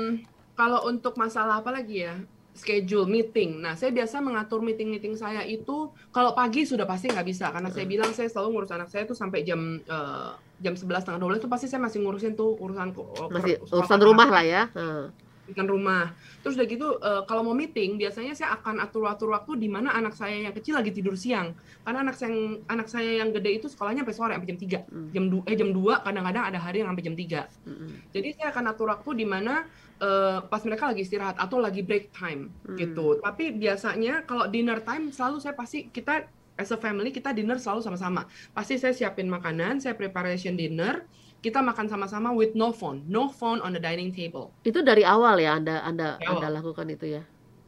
[0.52, 2.14] kalau untuk masalah apa lagi ya?
[2.50, 3.62] Schedule meeting.
[3.62, 7.86] Nah, saya biasa mengatur meeting-meeting saya itu kalau pagi sudah pasti nggak bisa karena saya
[7.86, 10.30] bilang saya selalu ngurus anak saya tuh sampai jam eh,
[10.60, 12.90] jam 11 tengah 12 itu pasti saya masih ngurusin tuh urusan
[13.30, 14.62] masih urusan rumah lah ya.
[14.74, 15.14] Hmm.
[15.50, 16.14] urusan rumah.
[16.40, 20.16] Terus udah gitu eh, kalau mau meeting biasanya saya akan atur-atur waktu di mana anak
[20.16, 21.52] saya yang kecil lagi tidur siang.
[21.84, 24.80] Karena anak saya yang anak saya yang gede itu sekolahnya sampai sore sampai jam 3.
[24.88, 25.08] Hmm.
[25.12, 27.44] Jam 2 eh jam 2 kadang-kadang ada hari yang sampai jam 3.
[27.68, 27.90] Hmm.
[28.12, 29.54] Jadi saya akan atur waktu di mana
[30.00, 32.76] eh, pas mereka lagi istirahat atau lagi break time Hmm.
[32.80, 33.20] gitu.
[33.20, 36.24] Tapi biasanya kalau dinner time selalu saya pasti kita
[36.60, 38.28] as a family kita dinner selalu sama-sama.
[38.52, 41.08] Pasti saya siapin makanan, saya preparation dinner,
[41.40, 44.52] kita makan sama-sama with no phone, no phone on the dining table.
[44.64, 46.44] Itu dari awal ya anda anda awal.
[46.44, 47.22] anda lakukan itu ya.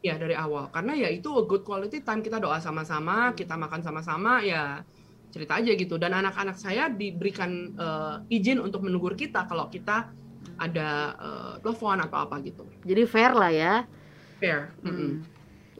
[0.05, 3.81] Ya dari awal karena ya itu a good quality time kita doa sama-sama, kita makan
[3.81, 4.85] sama-sama ya
[5.33, 10.13] cerita aja gitu dan anak-anak saya diberikan eh, izin untuk menegur kita kalau kita
[10.61, 12.69] ada eh, telepon atau apa gitu.
[12.85, 13.73] Jadi fair lah ya.
[14.37, 14.69] Fair.
[14.85, 14.93] Mm-mm.
[14.93, 15.13] Hmm.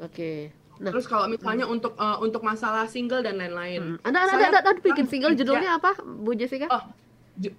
[0.02, 0.50] Oke.
[0.82, 4.08] Nah, Terus kalau misalnya untuk eh, untuk masalah single dan lain-lain, hmm.
[4.08, 6.66] anda anda anda, anda bikin single judulnya apa, Bu Jessica?
[6.74, 6.84] Oh,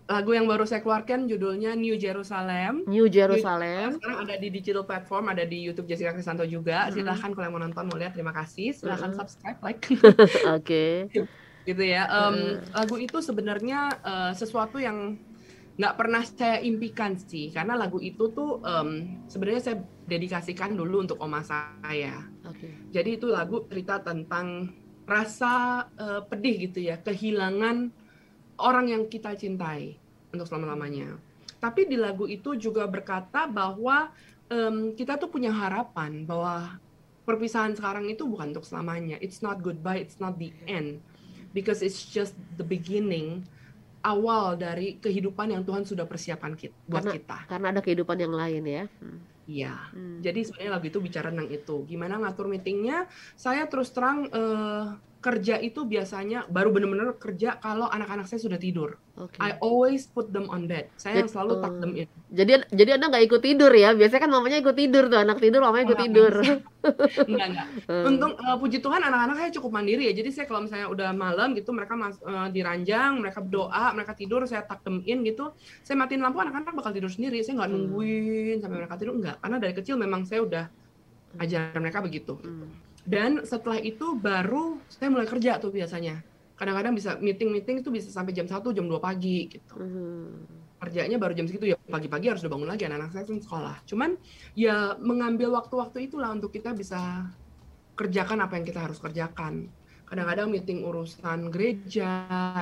[0.06, 2.86] lagu yang baru saya keluarkan judulnya New Jerusalem.
[2.86, 3.98] New Jerusalem.
[3.98, 6.86] Sekarang ada di digital platform, ada di YouTube Jessica Kristanto juga.
[6.86, 6.94] Hmm.
[6.94, 8.70] Silahkan kalau yang mau nonton mau lihat, terima kasih.
[8.70, 9.18] Silahkan Hmm.
[9.18, 9.82] subscribe, like.
[10.58, 11.10] Oke.
[11.64, 12.06] gitu ya.
[12.06, 12.70] Em, Hmm.
[12.70, 15.18] Lagu itu sebenarnya eh, sesuatu yang
[15.74, 21.18] nggak pernah saya impikan sih, karena lagu itu tuh em, sebenarnya saya dedikasikan dulu untuk
[21.18, 22.22] oma saya.
[22.46, 22.70] Oke.
[22.94, 24.70] Jadi itu lagu cerita tentang
[25.02, 27.90] rasa eh, pedih gitu ya, kehilangan
[28.58, 29.96] orang yang kita cintai
[30.30, 31.16] untuk selama-lamanya.
[31.58, 34.12] Tapi di lagu itu juga berkata bahwa
[34.50, 36.76] em, kita tuh punya harapan bahwa
[37.24, 39.16] perpisahan sekarang itu bukan untuk selamanya.
[39.24, 41.00] It's not goodbye, it's not the end.
[41.56, 43.46] Because it's just the beginning,
[44.04, 47.38] awal dari kehidupan yang Tuhan sudah persiapkan kita, buat Karena- kita.
[47.48, 48.84] Karena ada kehidupan yang lain ya.
[49.00, 49.18] Hmm.
[49.44, 49.76] Iya.
[49.92, 50.24] Hmm.
[50.24, 51.76] Jadi sebenarnya lagu itu bicara tentang itu.
[51.84, 53.08] Gimana ngatur meetingnya?
[53.36, 54.84] Saya terus terang eh,
[55.24, 59.00] kerja itu biasanya baru bener-bener kerja kalau anak-anak saya sudah tidur.
[59.16, 59.40] Oke.
[59.40, 60.92] I always put them on bed.
[61.00, 62.08] Saya yang Jadi- selalu tuck them in.
[62.28, 63.96] Jadi jadi anda nggak ikut tidur ya?
[63.96, 66.34] Biasanya kan mamanya ikut tidur tuh, anak tidur mamanya ikut tidur.
[67.30, 67.66] Enggak, enggak.
[67.88, 68.04] Hmm.
[68.04, 70.12] Untung eh, puji Tuhan anak-anak saya cukup mandiri ya.
[70.12, 74.44] Jadi saya kalau misalnya udah malam gitu mereka mas, eh, diranjang, mereka berdoa, mereka tidur,
[74.44, 75.56] saya tuck them in gitu.
[75.80, 77.40] Saya matiin lampu anak-anak bakal tidur sendiri.
[77.40, 77.76] Saya nggak Hmm.
[77.80, 79.40] nungguin sampai mereka tidur enggak.
[79.40, 80.64] Karena dari kecil memang saya udah
[81.40, 82.36] ajaran mereka begitu.
[82.44, 82.68] Hmm.
[83.04, 86.24] Dan setelah itu baru saya mulai kerja tuh biasanya.
[86.56, 89.74] Kadang-kadang bisa meeting-meeting itu bisa sampai jam 1, jam 2 pagi gitu.
[89.76, 90.46] Hmm.
[90.80, 93.76] Kerjanya baru jam segitu ya pagi-pagi harus udah bangun lagi anak-anak saya kan sekolah.
[93.84, 94.10] Cuman
[94.56, 97.28] ya mengambil waktu-waktu itulah untuk kita bisa
[97.94, 99.68] kerjakan apa yang kita harus kerjakan.
[100.04, 102.10] Kadang-kadang meeting urusan gereja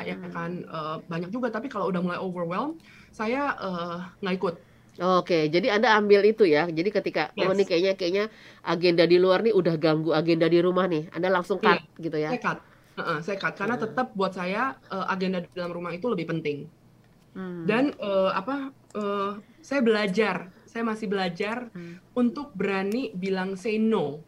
[0.02, 0.30] ya Hmm.
[0.32, 2.78] kan eh, banyak juga tapi kalau udah mulai overwhelm
[3.12, 4.54] saya eh, nggak ikut.
[5.00, 6.68] Oke, jadi Anda ambil itu ya.
[6.68, 7.56] Jadi ketika oh Yes.
[7.56, 8.24] nih kayaknya kayaknya
[8.60, 11.08] agenda di luar nih udah ganggu agenda di rumah nih.
[11.16, 12.28] Anda langsung cut gitu ya.
[12.28, 12.58] Saya cut.
[12.92, 13.84] Heeh, saya cut karena Hmm.
[13.88, 16.68] tetap buat saya eh, agenda di dalam rumah itu lebih penting.
[17.32, 17.64] Hmm.
[17.64, 19.32] dan eh, apa eh,
[19.64, 21.96] saya belajar saya masih belajar Hmm.
[22.12, 24.20] untuk berani bilang say no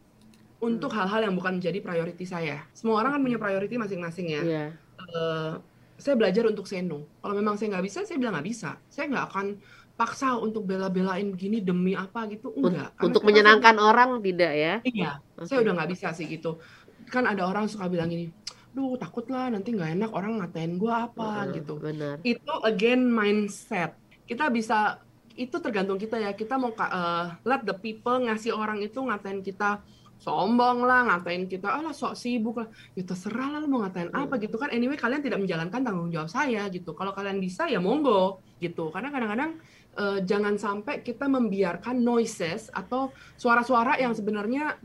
[0.56, 4.64] untuk hal-hal yang bukan menjadi priority saya semua orang kan punya priority masing-masing ya Iya.
[4.96, 5.52] Eh,
[6.00, 9.04] saya belajar untuk say no kalau memang saya nggak bisa saya bilang nggak bisa saya
[9.12, 9.46] nggak akan
[9.94, 12.50] paksa untuk bela-belain begini demi apa gitu?
[12.58, 14.74] Enggak Karena Untuk saya menyenangkan orang tidak ya.
[14.82, 15.46] iya Oke.
[15.46, 16.58] saya udah nggak bisa sih gitu.
[17.06, 18.30] Kan ada orang suka bilang gini
[18.74, 21.78] duh takut lah nanti nggak enak orang ngatain gua apa Heeh, gitu.
[21.78, 22.18] Benar.
[22.26, 23.94] itu again mindset.
[24.26, 24.98] Kita bisa
[25.38, 26.34] itu tergantung kita ya.
[26.34, 29.78] Kita mau eh, let the people ngasih orang itu ngatain kita
[30.18, 32.68] sombong lah ngatain kita alah sok sibuk lah.
[32.98, 34.74] Ya terserah lah mau ngatain apa gitu kan.
[34.74, 36.98] Anyway kalian tidak menjalankan tanggung jawab saya gitu.
[36.98, 38.90] Kalau kalian bisa ya monggo gitu.
[38.90, 39.62] Karena kadang-kadang
[39.94, 44.76] eh, jangan sampai kita membiarkan noises atau suara-suara yang sebenarnya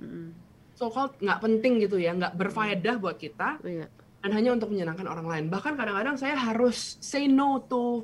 [0.73, 3.85] so called nggak penting gitu ya nggak berfaedah buat kita Iya.
[4.19, 5.45] dan hanya untuk menyenangkan orang lain.
[5.47, 8.03] Bahkan kadang-kadang saya harus say no to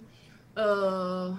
[0.55, 1.29] eh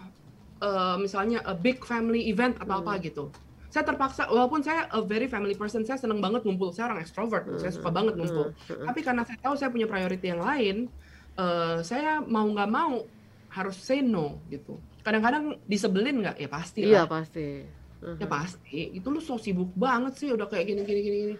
[0.60, 3.28] eh, misalnya a big family event atau apa gitu.
[3.68, 6.72] Saya terpaksa, walaupun saya a very family person, saya seneng banget ngumpul.
[6.72, 8.56] Saya orang extrovert, saya suka banget ngumpul.
[8.64, 10.88] Tapi karena saya tahu saya punya priority yang lain,
[11.36, 13.04] eh, saya mau nggak mau
[13.52, 14.80] harus say no gitu.
[15.06, 16.36] Kadang-kadang disebelin nggak?
[16.42, 17.06] Ya pasti Iya lah.
[17.06, 17.62] pasti.
[18.02, 18.78] Ya pasti.
[18.98, 21.18] Itu lu so sibuk banget sih, udah kayak gini gini gini.
[21.22, 21.36] gini.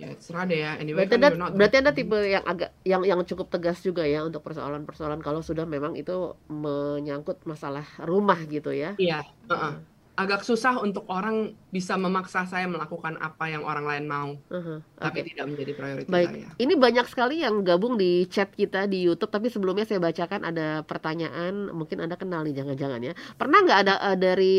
[0.00, 3.04] ya serah deh ya anyway Berarti kan anda, not berarti anda tipe yang agak yang
[3.04, 8.72] yang cukup tegas juga ya untuk persoalan-persoalan kalau sudah memang itu menyangkut masalah rumah gitu
[8.72, 8.96] ya.
[8.96, 9.20] iya
[9.52, 9.76] uh-uh.
[10.20, 15.24] Agak susah untuk orang bisa memaksa saya melakukan apa yang orang lain mau Uh-huh, tapi
[15.24, 15.28] oke.
[15.32, 19.32] tidak menjadi prioritas Baik, saya ini banyak sekali yang gabung di chat kita di YouTube,
[19.32, 23.12] tapi sebelumnya saya bacakan ada pertanyaan, mungkin Anda kenal nih jangan-jangan ya.
[23.40, 24.58] Pernah nggak ada eh, dari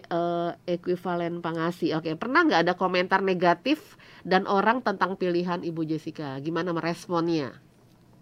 [0.00, 1.98] eh, ekuivalen pengasih?
[1.98, 6.40] Oke, pernah nggak ada komentar negatif dan orang tentang pilihan Ibu Jessica?
[6.40, 7.60] Gimana meresponnya?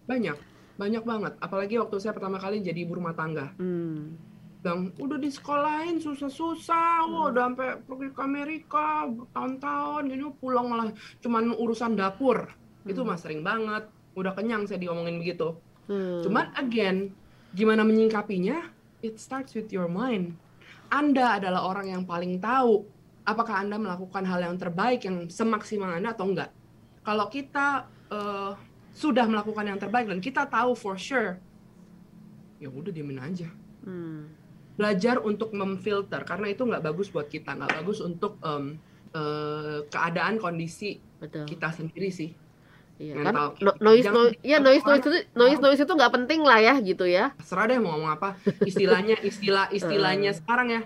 [0.03, 0.37] banyak
[0.75, 4.19] banyak banget apalagi waktu saya pertama kali jadi ibu rumah tangga Hmm,
[4.63, 10.95] bilang udah di sekolahin susah-susah, wah udah sampai pergi ke Amerika tahun-tahun gini pulang malah
[11.19, 12.47] cuman urusan dapur.
[12.87, 13.91] Itu mah sering banget.
[14.15, 15.59] Udah kenyang saya diomongin begitu.
[15.91, 17.11] hmm, Cuman again,
[17.53, 18.71] gimana menyingkapinya?
[19.03, 20.39] It starts with your mind.
[20.95, 22.87] Anda adalah orang yang paling tahu
[23.27, 26.55] apakah Anda melakukan hal yang terbaik yang semaksimal Anda atau enggak.
[27.03, 28.53] Kalau kita eh,
[28.95, 31.41] sudah melakukan yang terbaik dan kita tahu for sure,
[32.63, 33.51] ya udah diemin aja
[33.83, 34.23] hmm,
[34.83, 38.75] belajar untuk memfilter karena itu nggak bagus buat kita nggak bagus untuk em,
[39.15, 41.47] eh, keadaan kondisi betul.
[41.47, 42.35] kita sendiri sih.
[43.03, 46.41] Iya, kan no- noise, Jangan noise, ya noise, noise itu, noise, noise itu nggak penting
[46.43, 47.35] lah ya gitu ya.
[47.43, 48.39] serah deh mau ngomong apa.
[48.63, 50.83] Istilahnya istilah istilahnya sekarang ya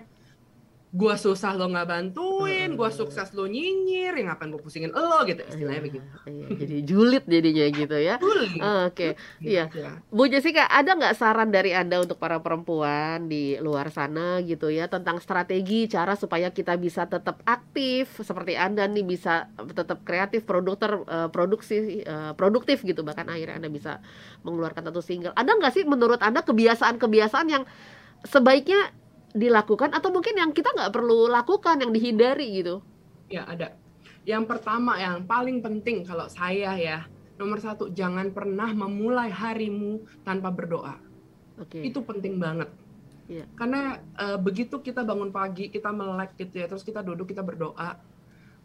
[0.89, 5.39] gua susah lo nggak bantuin gua sukses lo nyinyir yang ngapain gua pusingin lo gitu
[5.39, 8.15] istilahnya Iya, begitu iya, jadi julid jadinya gitu ya.
[8.87, 9.69] Oke, Gitu iya.
[9.69, 10.01] aja.
[10.09, 14.87] Bu Jessica, ada nggak saran dari Anda untuk para perempuan di luar sana gitu ya
[14.87, 21.03] tentang strategi cara supaya kita bisa tetap aktif seperti Anda nih bisa tetap kreatif, produkter,
[21.03, 24.01] eh, produksi, eh, produktif gitu bahkan akhirnya Anda bisa
[24.41, 25.31] mengeluarkan satu single.
[25.31, 27.63] Ada nggak sih menurut Anda kebiasaan-kebiasaan yang
[28.23, 28.89] sebaiknya
[29.37, 32.81] dilakukan atau mungkin yang kita nggak perlu lakukan yang dihindari gitu?
[33.27, 33.75] ya ada
[34.23, 37.07] yang pertama yang paling penting kalau saya ya
[37.37, 40.97] nomor satu jangan pernah memulai harimu tanpa berdoa
[41.59, 41.83] Oke.
[41.85, 42.67] itu penting banget
[43.27, 43.43] Iya.
[43.59, 47.99] karena eh, begitu kita bangun pagi kita melek gitu ya terus kita duduk kita berdoa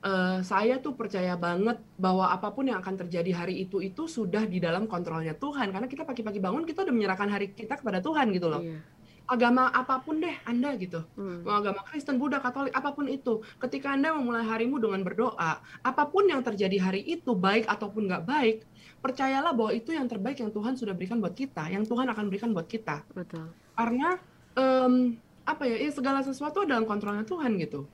[0.06, 4.46] eh, saya tuh percaya banget bahwa apa pun yang akan terjadi hari itu itu sudah
[4.46, 8.30] di dalam kontrolnya Tuhan karena kita pagi-pagi bangun kita udah menyerahkan hari kita kepada Tuhan
[8.30, 8.78] gitu loh Iya.
[9.28, 11.44] Agama apa pun deh anda gitu Hmm.
[11.46, 13.44] mau agama Kristen, Buddha, Katolik, apa pun itu.
[13.60, 18.24] Ketika Anda memulai harimu dengan berdoa, apa pun yang terjadi hari itu, baik ataupun nggak
[18.24, 18.56] baik,
[19.04, 22.50] percayalah bahwa itu yang terbaik yang Tuhan sudah berikan buat kita, yang Tuhan akan berikan
[22.56, 23.04] buat kita.
[23.12, 23.50] Betul.
[23.76, 24.16] Karena
[24.56, 27.86] em, apa ya, ya, segala sesuatu dalam kontrolnya Tuhan gitu.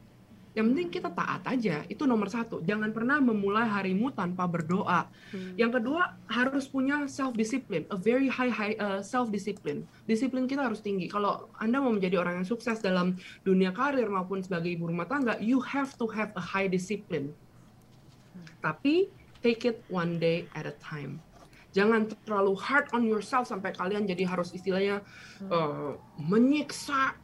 [0.58, 2.58] Yang penting kita taat aja, itu nomor satu.
[2.66, 5.06] Jangan pernah memulai harimu tanpa berdoa.
[5.30, 5.54] Hmm.
[5.54, 9.86] Yang kedua harus punya self discipline, a very high high uh, self discipline.
[10.10, 11.06] Disiplin kita harus tinggi.
[11.06, 13.14] Kalau Anda mau menjadi orang yang sukses dalam
[13.46, 17.30] dunia karir maupun sebagai ibu rumah tangga, you have to have a high discipline.
[18.58, 19.06] Tapi
[19.38, 21.22] take it one day at a time.
[21.70, 25.06] Jangan terlalu hard on yourself sampai kalian jadi harus istilahnya
[25.54, 27.14] uh, menyiksa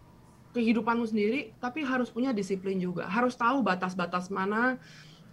[0.55, 3.11] kehidupanmu sendiri, tapi harus punya disiplin juga.
[3.11, 4.79] Harus tahu batas-batas mana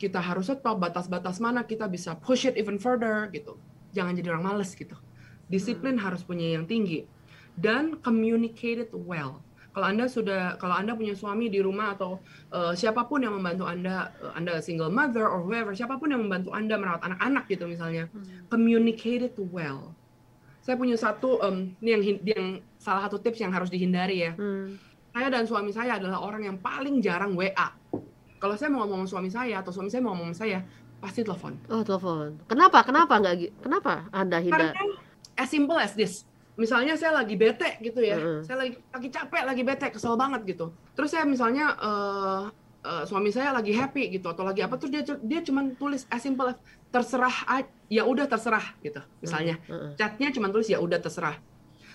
[0.01, 3.61] kita harus stop, batas-batas mana kita bisa push it even further gitu.
[3.93, 4.97] Jangan jadi orang males gitu.
[5.45, 7.05] Disiplin harus punya yang tinggi
[7.53, 9.45] dan communicate it well.
[9.71, 12.19] Kalau Anda sudah kalau Anda punya suami di rumah atau
[12.51, 16.27] uh, siapa pun yang membantu Anda, uh, Anda single mother or whoever, siapa pun yang
[16.27, 18.11] membantu Anda merawat anak-anak gitu misalnya,
[18.51, 19.95] communicate it well.
[20.59, 22.45] Saya punya satu um, ini yang yang
[22.75, 24.75] salah satu tips yang harus dihindari ya Hmm.
[25.11, 27.67] Saya dan suami saya adalah orang yang paling jarang WA.
[28.41, 30.59] Kalau saya mau ngomong sama suami saya atau suami saya mau ngomong sama saya,
[31.03, 31.53] pasti telepon.
[31.67, 32.39] Oh, telepon.
[32.47, 32.81] Kenapa?
[32.87, 34.71] Kenapa nggak Kenapa Anda hindar?
[34.71, 34.97] Karena
[35.37, 36.23] as simple as this.
[36.55, 38.41] Misalnya saya lagi bete gitu ya, Heeh.
[38.43, 40.71] saya lagi lagi capek, lagi bete, kesel banget gitu.
[40.93, 42.43] Terus saya misalnya eh,
[42.85, 46.21] eh, suami saya lagi happy gitu atau lagi apa, terus dia dia cuman tulis as
[46.21, 46.59] simple as
[46.91, 47.33] terserah,
[47.87, 48.99] ya udah terserah gitu.
[49.23, 49.95] Misalnya Heeh.
[49.95, 51.39] chatnya cuma tulis ya udah terserah.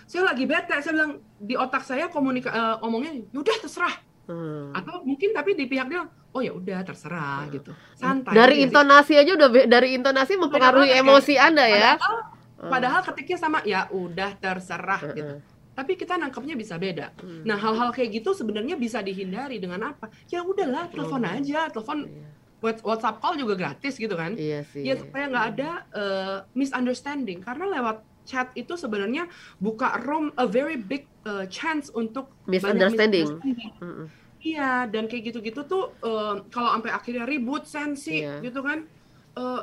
[0.07, 3.96] Saya lagi bete, saya bilang di otak saya komunika eh, omongnya, ya udah terserah.
[4.26, 4.74] Hmm.
[4.74, 6.02] atau mungkin tapi di pihak dia
[6.34, 8.66] oh ya udah terserah gitu santai Dari Gitu sih.
[8.66, 10.98] intonasi aja udah dari intonasi mempengaruhi ya.
[10.98, 11.94] emosi Anda ya.
[11.94, 12.18] padahal,
[12.59, 15.14] padahal ketiknya sama ya udah terserah Heeh.
[15.14, 15.34] gitu
[15.72, 17.46] tapi kita nangkepnya bisa beda Hmm.
[17.46, 21.30] nah hal-hal kayak gitu sebenarnya bisa dihindari dengan apa ya udahlah telepon Oh.
[21.30, 22.26] aja telepon Iya.
[22.59, 24.82] Whats- WhatsApp call juga gratis gitu kan Iya sih.
[24.82, 30.74] ya supaya nggak ada uh, misunderstanding karena lewat chat itu sebenarnya buka room a very
[30.74, 33.30] big uh, chance untuk Misunderstanding.
[33.30, 33.70] misunderstanding.
[33.78, 34.06] Mm-mm.
[34.42, 38.38] Iya, dan kayak gitu-gitu tuh eh, kalau sampai akhirnya ribut, sensi, Iya.
[38.42, 38.86] gitu kan,
[39.34, 39.60] eh,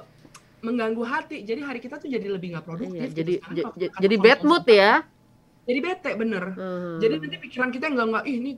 [0.59, 1.43] mengganggu hati.
[1.43, 2.95] Jadi hari kita tuh jadi lebih nggak produktif.
[2.97, 3.16] Iya, gitu.
[3.16, 4.91] jadi Sekarang j- kalau- j- kalau jadi bad mood ya.
[5.64, 6.43] Jadi bete bener.
[6.55, 6.99] Hmm.
[6.99, 8.51] Jadi nanti pikiran kita nggak nggak, ih ini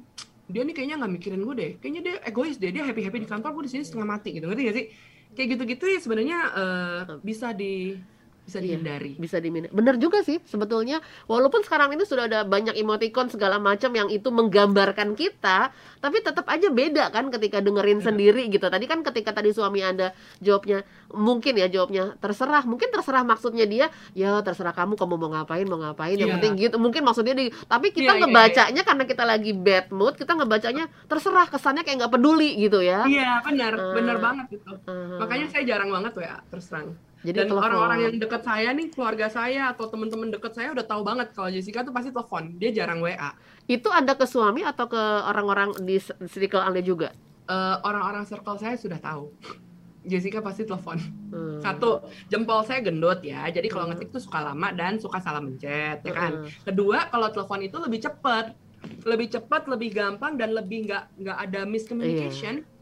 [0.45, 1.71] dia nih kayaknya nggak mikirin gue deh.
[1.77, 2.69] Kayaknya dia egois deh.
[2.69, 4.45] Dia happy happy di kantor, gue di sini setengah mati gitu.
[4.45, 4.87] Ngerti gak sih?
[5.35, 7.99] kayak gitu-gitu ya sebenarnya uh, bisa di
[8.45, 9.17] bisa iya, dihindari.
[9.17, 9.73] Iya, bisa diminta.
[9.73, 11.01] Benar juga sih sebetulnya.
[11.25, 16.45] Walaupun sekarang ini sudah ada banyak emoticon segala macam yang itu menggambarkan kita, tapi tetap
[16.45, 18.13] aja beda kan ketika dengerin ya.
[18.13, 18.69] sendiri gitu.
[18.69, 22.63] Tadi kan ketika tadi suami Anda jawabnya mungkin ya jawabnya terserah.
[22.69, 26.15] Mungkin terserah maksudnya dia ya terserah kamu kamu mau ngapain mau ngapain.
[26.15, 26.35] Yang ya.
[26.37, 26.77] penting gitu.
[26.77, 30.85] Mungkin maksudnya di tapi kita ya, ngebacanya ya, karena kita lagi bad mood, kita ngebacanya
[31.09, 33.09] terserah kesannya kayak nggak peduli gitu ya.
[33.09, 33.73] Iya, benar.
[33.73, 34.71] Uh, benar banget gitu.
[34.85, 36.93] Uh, Makanya saya jarang banget ya terus terang
[37.25, 41.01] jadi dan orang-orang yang deket saya nih, keluarga saya atau teman-teman deket saya udah tahu
[41.01, 42.53] banget kalau Jessica tuh pasti telepon.
[42.61, 43.33] Dia jarang WA.
[43.65, 45.97] Itu ada ke suami atau ke orang-orang di
[46.29, 47.09] circle Anda juga?
[47.45, 49.29] eh, orang-orang circle saya sudah tahu.
[50.05, 51.01] Jessica pasti telepon.
[51.33, 51.57] Hmm.
[51.65, 53.49] Satu, jempol saya gendut ya.
[53.49, 53.97] Jadi kalau hmm.
[53.97, 56.45] ngetik tuh suka lama dan suka salah mencet, ya kan.
[56.45, 56.49] Hmm.
[56.61, 58.53] Kedua, kalau telepon itu lebih cepat,
[59.01, 62.61] lebih cepat, lebih gampang dan lebih nggak nggak ada miscommunication.
[62.61, 62.73] Yeah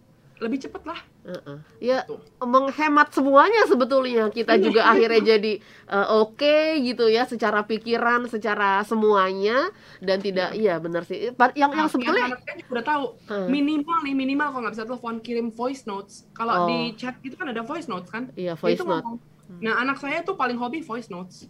[0.44, 1.00] lebih cepat lah.
[1.24, 1.58] Uh-uh.
[1.80, 2.20] Ya Tuh.
[2.44, 8.84] menghemat semuanya sebetulnya kita juga akhirnya jadi uh, oke okay, gitu ya secara pikiran, secara
[8.84, 9.72] semuanya
[10.04, 11.32] dan tidak iya ya, benar sih.
[11.32, 13.04] Yang nah, yang sebetulnya yang udah tahu
[13.48, 16.28] minimal nih minimal kalau nggak bisa telepon kirim voice notes.
[16.36, 16.68] Kalau oh.
[16.68, 18.28] di chat itu kan ada voice notes kan?
[18.36, 19.24] Iya voice note.
[19.64, 21.48] Nah anak saya tuh paling hobi voice notes.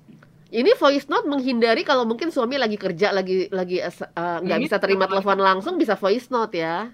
[0.54, 3.90] Ini voice note menghindari kalau mungkin suami lagi kerja lagi lagi eh,
[4.46, 6.94] nggak uh, bisa terima telepon langsung bisa voice note ya.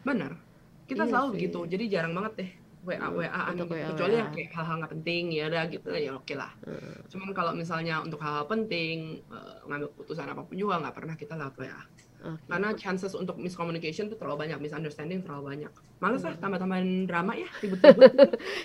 [0.00, 0.43] Benar
[0.84, 1.40] kita iya selalu sih.
[1.48, 2.50] gitu jadi jarang banget deh
[2.84, 3.64] WA hmm, WA gitu.
[3.72, 6.52] WA, kecuali ya kayak hal-hal nggak penting ya udah gitu ya oke okay lah.
[6.68, 7.00] Hmm.
[7.08, 11.32] cuman kalau misalnya untuk hal-hal penting uh, ngambil keputusan apa pun juga nggak pernah kita
[11.32, 11.82] lewat WA
[12.24, 12.44] okay.
[12.48, 15.72] karena chances untuk miscommunication tuh terlalu banyak misunderstanding terlalu banyak.
[16.00, 16.42] Males lah hmm.
[16.42, 18.12] tambah-tambahin drama ya ribut-ribut.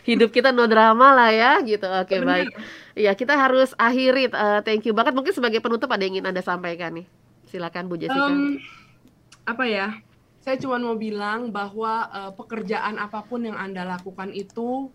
[0.08, 1.88] Hidup kita no drama lah ya gitu.
[1.88, 2.52] Oke okay, baik.
[2.96, 4.32] Ya kita harus akhiri.
[4.32, 5.16] Uh, thank you banget.
[5.16, 7.06] Mungkin sebagai penutup ada yang ingin anda sampaikan nih?
[7.48, 8.32] Silakan Bu Jessica.
[8.32, 8.60] Um,
[9.48, 9.88] apa ya
[10.50, 14.90] saya cuma mau bilang bahwa uh, pekerjaan apa pun yang Anda lakukan itu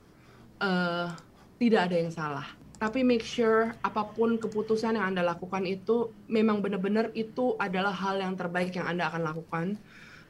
[0.58, 1.14] uh,
[1.62, 2.42] tidak ada yang salah.
[2.82, 8.18] Tapi make sure apa pun keputusan yang Anda lakukan itu memang benar-benar itu adalah hal
[8.18, 9.66] yang terbaik yang Anda akan lakukan.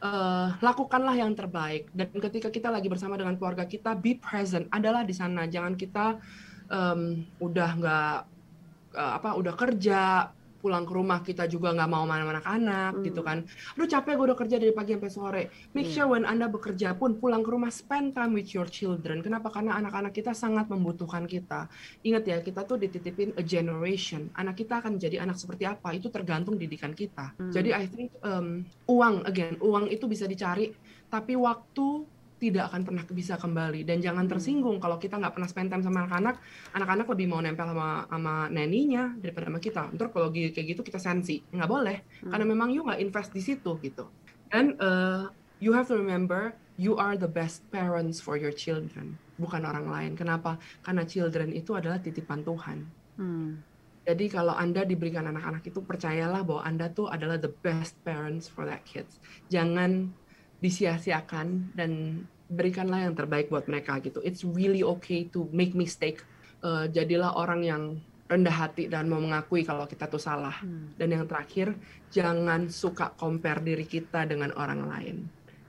[0.04, 1.88] Uh, lakukanlah yang terbaik.
[1.96, 4.68] Dan ketika kita lagi bersama dengan keluarga kita, be present.
[4.68, 5.48] Adalah di sana.
[5.48, 6.20] Jangan kita
[6.68, 8.16] um, udah nggak
[8.92, 10.28] apa udah kerja
[10.64, 13.04] pulang ke rumah kita juga nggak mau mana-mana anak hmm.
[13.04, 13.44] gitu kan.
[13.76, 15.42] Aduh capek gue udah kerja dari pagi sampai sore.
[15.76, 15.94] Make hmm.
[16.00, 19.20] sure when Anda bekerja pun pulang ke rumah spend time with your children.
[19.20, 19.52] Kenapa?
[19.52, 21.68] Karena anak-anak kita sangat membutuhkan kita.
[22.00, 24.32] Ingat ya, kita tuh dititipin a generation.
[24.40, 27.36] Anak kita akan jadi anak seperti apa itu tergantung didikan kita.
[27.36, 27.52] Hmm.
[27.52, 30.72] Jadi I think um, uang again, uang itu bisa dicari
[31.14, 32.02] tapi waktu
[32.50, 33.86] tidak akan pernah bisa kembali.
[33.88, 36.36] Dan jangan tersinggung kalau kita nggak pernah spend time sama anak-anak.
[36.76, 39.82] Anak-anak lebih mau nempel sama sama neninya daripada sama kita.
[39.96, 41.40] Ntar kalau kayak gitu kita sensi.
[41.50, 41.96] Nggak boleh.
[42.24, 42.30] Hmm.
[42.34, 44.08] karena memang you nggak invest di situ gitu.
[44.52, 49.62] Dan uh, you have to remember you are the best parents for your children bukan
[49.66, 50.12] orang lain.
[50.14, 50.58] Kenapa?
[50.82, 52.78] Karena children itu adalah titipan Tuhan.
[53.18, 53.62] Hmm.
[54.04, 58.68] Jadi kalau Anda diberikan anak-anak itu percayalah bahwa Anda tuh adalah the best parents for
[58.68, 59.16] that kids.
[59.48, 60.12] Jangan
[60.60, 64.20] disia-siakan dan berikanlah yang terbaik buat mereka gitu.
[64.20, 66.20] It's really okay to make mistake.
[66.64, 67.82] Uh, jadilah orang yang
[68.24, 70.56] rendah hati dan mau mengakui kalau kita tuh salah.
[70.64, 70.96] Hmm.
[70.96, 71.76] Dan yang terakhir,
[72.08, 75.16] jangan suka compare diri kita dengan orang lain.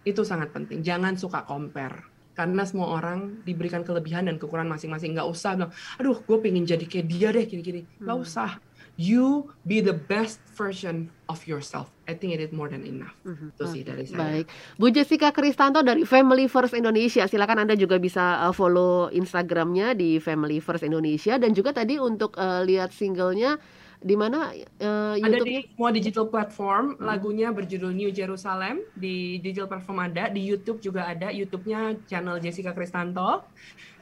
[0.07, 0.79] Itu sangat penting.
[0.79, 2.15] Jangan suka compare.
[2.35, 5.15] Karena semua orang diberikan kelebihan dan kekurangan masing-masing.
[5.15, 7.81] Nggak usah bilang, aduh gue pengen jadi kayak dia deh, gini-gini.
[8.03, 8.25] Nggak hmm.
[8.27, 8.49] usah
[8.95, 11.91] you be the best version of yourself.
[12.07, 13.15] I think it is more than enough.
[13.27, 13.55] Mm-hmm.
[13.55, 14.19] Itu sih dari saya.
[14.19, 14.45] Baik,
[14.79, 17.27] Bu Jessica Kristanto dari Family First Indonesia.
[17.27, 22.37] Silakan Anda juga bisa uh, follow Instagramnya di Family First Indonesia dan juga tadi untuk
[22.39, 23.59] uh, lihat singlenya
[24.05, 24.53] di mana
[24.85, 26.95] uh, Ada di semua digital platform.
[26.95, 27.09] Hmm.
[27.09, 31.33] Lagunya berjudul New Jerusalem di digital platform ada, di YouTube juga ada.
[31.33, 33.49] YouTube-nya channel Jessica Kristanto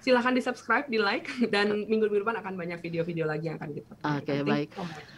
[0.03, 3.71] silahkan di subscribe, di like, dan minggu minggu depan akan banyak video-video lagi yang akan
[3.71, 3.91] kita.
[4.03, 4.69] Oke okay, baik.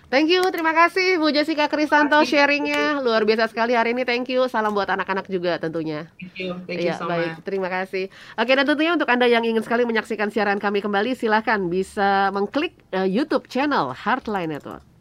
[0.05, 4.05] Thank you, terima kasih Bu Jessica Krisanto sharingnya luar biasa sekali hari ini.
[4.05, 6.05] Thank you, salam buat anak-anak juga tentunya.
[6.21, 7.41] Thank you, thank you ya, so baik.
[7.41, 7.43] Much.
[7.43, 8.13] Terima kasih.
[8.37, 12.77] Oke dan tentunya untuk anda yang ingin sekali menyaksikan siaran kami kembali, silahkan bisa mengklik
[12.93, 14.94] uh, YouTube channel Heartline Network.